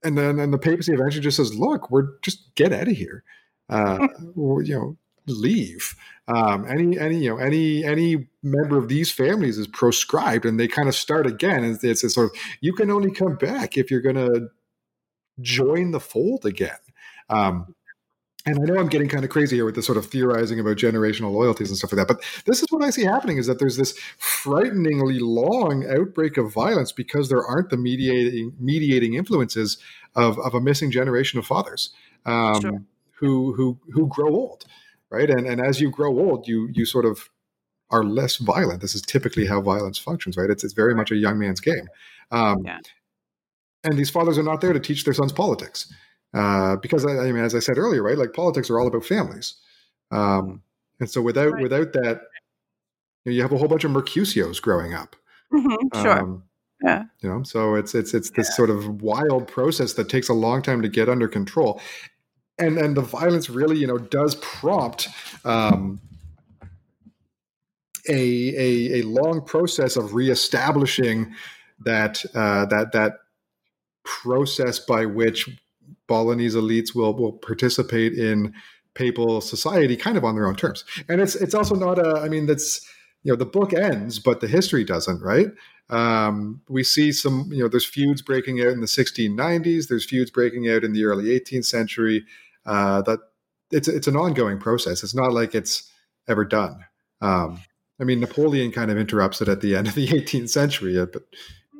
[0.04, 3.22] and then and the papacy eventually just says, "Look, we're just get out of here,
[3.68, 4.96] uh, or, you know,
[5.26, 5.94] leave."
[6.28, 10.68] Um, any any you know any any member of these families is proscribed, and they
[10.68, 11.64] kind of start again.
[11.64, 14.48] And it's, it's sort of you can only come back if you're going to
[15.40, 16.76] join the fold again.
[17.28, 17.74] Um,
[18.44, 20.76] and I know I'm getting kind of crazy here with this sort of theorizing about
[20.76, 23.60] generational loyalties and stuff like that, but this is what I see happening: is that
[23.60, 29.78] there's this frighteningly long outbreak of violence because there aren't the mediating mediating influences
[30.16, 31.90] of, of a missing generation of fathers
[32.26, 32.82] um, Sure.
[33.20, 34.64] who who who grow old,
[35.10, 35.30] right?
[35.30, 37.28] And and as you grow old, you you sort of
[37.90, 38.80] are less violent.
[38.80, 40.50] This is typically how violence functions, right?
[40.50, 41.86] It's it's very much a young man's game.
[42.32, 42.78] Um, Yeah.
[43.84, 45.92] And these fathers are not there to teach their sons politics.
[46.34, 48.16] Uh, because I, I mean, as I said earlier, right?
[48.18, 49.54] Like politics are all about families,
[50.10, 50.62] um,
[51.00, 51.62] and so without Right.
[51.62, 52.22] without that,
[53.24, 55.16] you, know, you have a whole bunch of Mercutios growing up.
[55.52, 56.18] Mm-hmm, Sure.
[56.20, 56.42] Um,
[56.82, 57.04] yeah.
[57.20, 60.62] you know, so it's it's it's this sort of wild process that takes a long
[60.62, 61.80] time to get under control,
[62.58, 65.08] and and the violence really, you know, does prompt.
[65.44, 66.00] Um,
[68.08, 71.34] a, a, a long process of reestablishing
[71.84, 73.12] that uh, that that
[74.04, 75.48] process by which
[76.12, 78.52] Bolognese elites will will participate in
[78.92, 80.84] papal society kind of on their own terms.
[81.08, 82.86] And it's it's also not a I mean that's
[83.22, 85.48] you know the book ends but the history doesn't, right?
[85.88, 90.30] Um, we see some you know there's feuds breaking out in the 1690s, there's feuds
[90.30, 92.26] breaking out in the early 18th century.
[92.66, 93.20] Uh, that
[93.70, 95.02] it's it's an ongoing process.
[95.02, 95.90] It's not like it's
[96.28, 96.84] ever done.
[97.22, 97.62] Um,
[97.98, 101.06] I mean, Napoleon kind of interrupts it at the end of the 18th century, uh,
[101.06, 101.22] but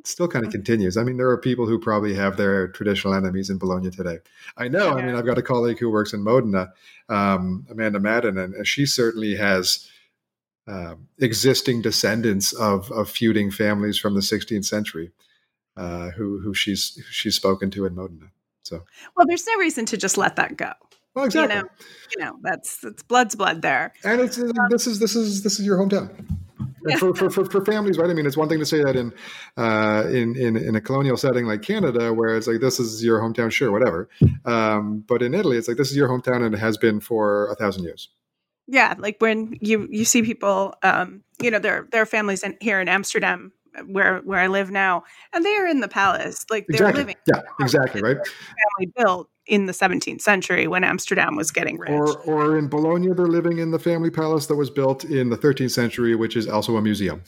[0.07, 0.97] still kind of continues.
[0.97, 4.19] I mean, there are people who probably have their traditional enemies in Bologna today.
[4.57, 4.91] I know.
[4.91, 6.73] I mean, I've got a colleague who works in Modena,
[7.09, 9.89] um, Amanda Madden, and she certainly has
[10.67, 15.13] um, existing descendants of, of feuding families from the 16th century
[15.77, 18.27] uh, who who she's who she's spoken to in Modena.
[18.63, 18.85] So,
[19.17, 20.73] Well, there's no reason to just let that go.
[21.15, 21.57] well, exactly.
[21.57, 21.69] You know,
[22.17, 23.93] you know, that's that's blood's blood there.
[24.05, 24.37] and it's
[24.71, 26.11] this is this is this is your hometown.
[26.85, 28.11] And for, for, for, for families, right?
[28.11, 29.13] I mean, it's one thing to say that in,
[29.57, 33.21] uh, in in in a colonial setting like Canada, where it's like this is your
[33.21, 34.09] hometown, sure, whatever.
[34.45, 37.49] Um, but in Italy, it's like this is your hometown, and it has been for
[37.49, 38.09] a thousand years.
[38.67, 42.57] Yeah, like when you you see people, um, you know, there there are families in,
[42.61, 43.53] here in Amsterdam
[43.87, 47.01] where where I live now, and they are in the palace, like they're Exactly.
[47.01, 48.03] living Yeah, exactly.
[48.03, 48.17] Right.
[48.17, 51.91] family built in the 17th century when Amsterdam was getting rich.
[51.91, 55.37] Or or in Bologna, they're living in the family palace that was built in the
[55.37, 57.23] 13th century, which is also a museum.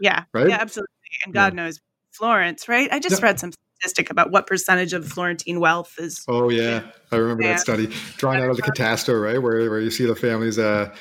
[0.00, 0.48] yeah, right?
[0.48, 0.88] yeah, absolutely.
[1.24, 1.80] And God knows
[2.12, 2.90] Florence, right?
[2.92, 3.26] I just Yeah.
[3.26, 6.24] read some statistic about what percentage of Florentine wealth is.
[6.28, 9.40] Oh yeah, I remember that study drawn out of the Catasto, right?
[9.40, 10.94] Where where you see the families, uh,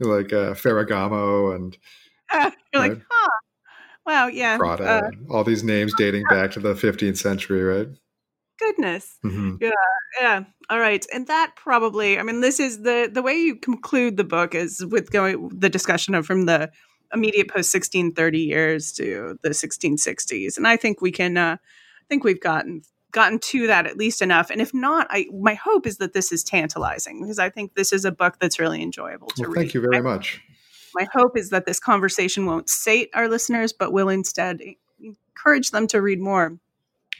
[0.00, 1.76] like uh, Ferragamo and
[2.72, 3.30] You're like, huh?
[4.06, 4.56] Wow, yeah.
[4.56, 7.88] Prada, uh, all these names dating back to the 15th century, right?
[8.58, 9.18] Goodness.
[9.22, 9.56] hmm
[10.20, 10.44] Yeah.
[10.70, 11.04] All right.
[11.12, 14.84] And that probably, I mean, this is the the way you conclude the book is
[14.84, 16.70] with going the discussion of from the
[17.12, 20.56] immediate post 1630 years to the 1660s.
[20.58, 22.82] And I think we can uh I think we've gotten
[23.12, 24.50] gotten to that at least enough.
[24.50, 27.92] And if not, I my hope is that this is tantalizing because I think this
[27.92, 29.60] is a book that's really enjoyable to Well, read.
[29.62, 30.40] thank you very I- much.
[30.94, 34.60] my hope is that this conversation won't sate our listeners, but will instead
[35.00, 36.58] encourage them to read more.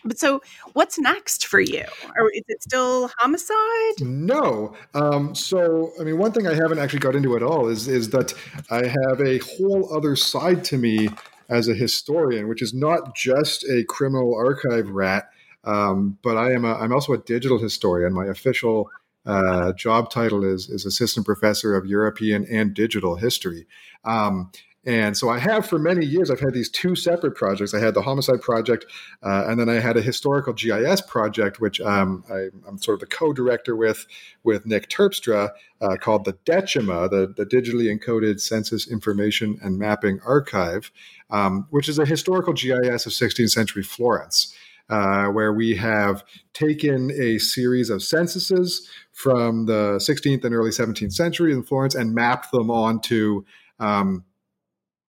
[0.04, 0.40] But so,
[0.72, 1.84] what's next for you?
[2.16, 4.00] Or is it still homicide?
[4.00, 4.74] No.
[4.94, 8.10] Um, so, I mean, one thing I haven't actually got into at all is is
[8.10, 8.34] that
[8.70, 11.08] I have a whole other side to me
[11.48, 15.30] as a historian, which is not just a criminal archive rat,
[15.64, 18.12] um, but I am a, I'm also a digital historian.
[18.12, 18.90] My official
[19.26, 23.66] uh, job title is is assistant professor of European and digital history.
[24.04, 24.50] Um,
[24.88, 27.74] and so I have for many years, I've had these two separate projects.
[27.74, 28.86] I had the homicide project,
[29.22, 33.00] uh, and then I had a historical GIS project, which um, I, I'm sort of
[33.00, 34.06] the co-director with
[34.44, 35.50] with Nick Terpstra,
[35.82, 40.90] uh, called the DECIMA, the, the Digitally Encoded Census Information and Mapping Archive,
[41.28, 44.54] um, which is a historical GIS of 16th century Florence.
[44.90, 46.24] Uh, where we have
[46.54, 52.14] taken a series of censuses from the 16th and early 17th century in Florence and
[52.14, 53.44] mapped them onto
[53.80, 54.24] um,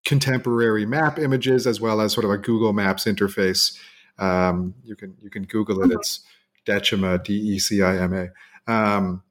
[0.06, 3.76] contemporary map images as well as sort of a Google Maps interface.
[4.18, 5.90] Um, you can you can Google it.
[5.90, 6.20] It's
[6.64, 8.72] Decima, D E C I M A.
[8.72, 9.22] Um,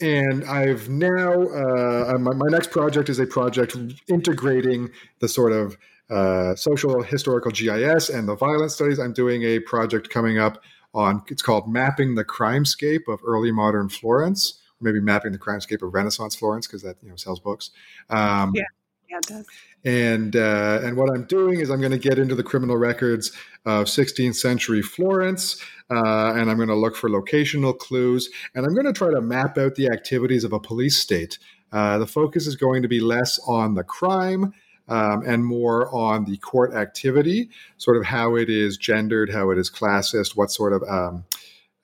[0.00, 4.90] and I've now uh, my, my next project is a project integrating
[5.20, 5.76] the sort of
[6.10, 9.00] uh, social historical GIS and the violence studies.
[9.00, 10.62] I'm doing a project coming up
[10.92, 15.82] on it's called mapping the crimescape of early modern Florence, or maybe mapping the crimescape
[15.82, 17.70] of Renaissance Florence because that you know sells books.
[18.10, 18.64] Um, Yeah.
[19.08, 19.42] Yeah,
[19.84, 23.32] and uh, and what I'm doing is I'm going to get into the criminal records
[23.64, 28.74] of 16th century Florence, uh, and I'm going to look for locational clues, and I'm
[28.74, 31.38] going to try to map out the activities of a police state.
[31.72, 34.52] Uh, the focus is going to be less on the crime.
[34.88, 39.58] Um, and more on the court activity, sort of how it is gendered, how it
[39.58, 41.24] is classist, what sort of um,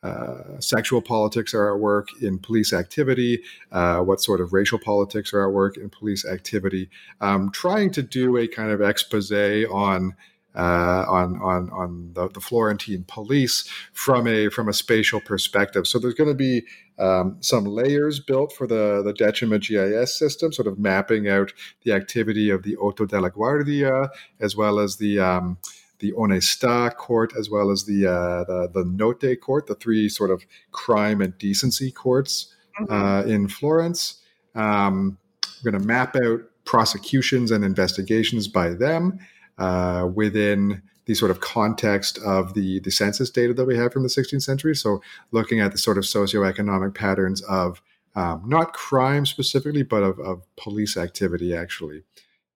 [0.03, 5.33] uh, sexual politics are at work in police activity, uh, what sort of racial politics
[5.33, 6.91] are at work in police activity,
[7.21, 10.15] um, trying to do a kind of expose on.
[10.55, 15.87] Uh, on on on the, the Florentine police from a from a spatial perspective.
[15.87, 16.67] So there's going to be
[16.99, 21.93] um, some layers built for the the Decima GIS system, sort of mapping out the
[21.93, 25.57] activity of the Otto della Guardia as well as the um,
[26.03, 30.31] the Onesta court, as well as the, uh, the the Notte court, the three sort
[30.31, 32.55] of crime and decency courts
[32.91, 34.21] uh, in Florence.
[34.55, 35.17] Um,
[35.65, 39.21] we're going to map out prosecutions and investigations by them
[39.59, 44.03] uh, within the sort of context of the the census data that we have from
[44.03, 44.75] the 16th century.
[44.75, 45.01] So,
[45.31, 47.81] looking at the sort of socioeconomic patterns of
[48.15, 52.03] um, not crime specifically, but of, of police activity actually.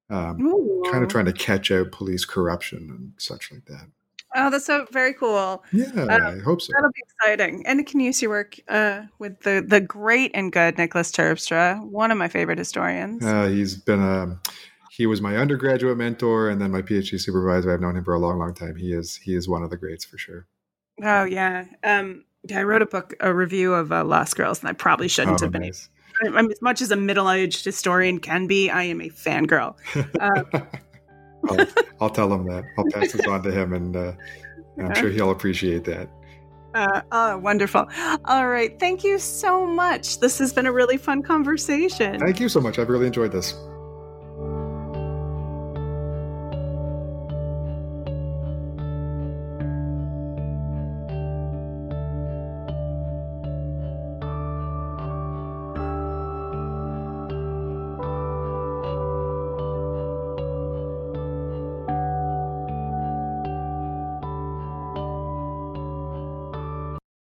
[0.08, 3.88] Um, kind of trying to catch out police corruption and such like that.
[4.34, 5.64] Oh, that's so very cool.
[5.72, 6.72] Yeah, Um, I hope so.
[6.74, 7.64] That'll be exciting.
[7.66, 12.10] And can you see work uh, with the the great and good Nicholas Terpstra, one
[12.10, 13.24] of my favorite historians.
[13.24, 14.38] Uh, he's been a
[14.90, 17.72] he was my undergraduate mentor and then my PhD supervisor.
[17.72, 18.76] I've known him for a long, long time.
[18.76, 20.46] He is he is one of the greats for sure.
[21.02, 21.64] oh yeah.
[21.82, 25.08] Um, yeah, I wrote a book, a review of uh, Lost Girls, and I probably
[25.08, 25.62] shouldn't Oh, have been.
[25.62, 25.88] nice.
[26.24, 29.76] I'm, as much as a middle-aged historian can be, I am a fangirl.
[30.20, 30.42] Uh,
[31.48, 31.66] I'll,
[32.00, 32.64] I'll tell him that.
[32.78, 34.12] I'll pass this on to him, and uh,
[34.78, 36.08] I'm sure he'll appreciate that.
[36.74, 37.86] Uh, oh, wonderful.
[38.26, 38.78] All right.
[38.78, 40.20] Thank you so much.
[40.20, 42.20] This has been a really fun conversation.
[42.20, 42.78] Thank you so much.
[42.78, 43.54] I've really enjoyed this.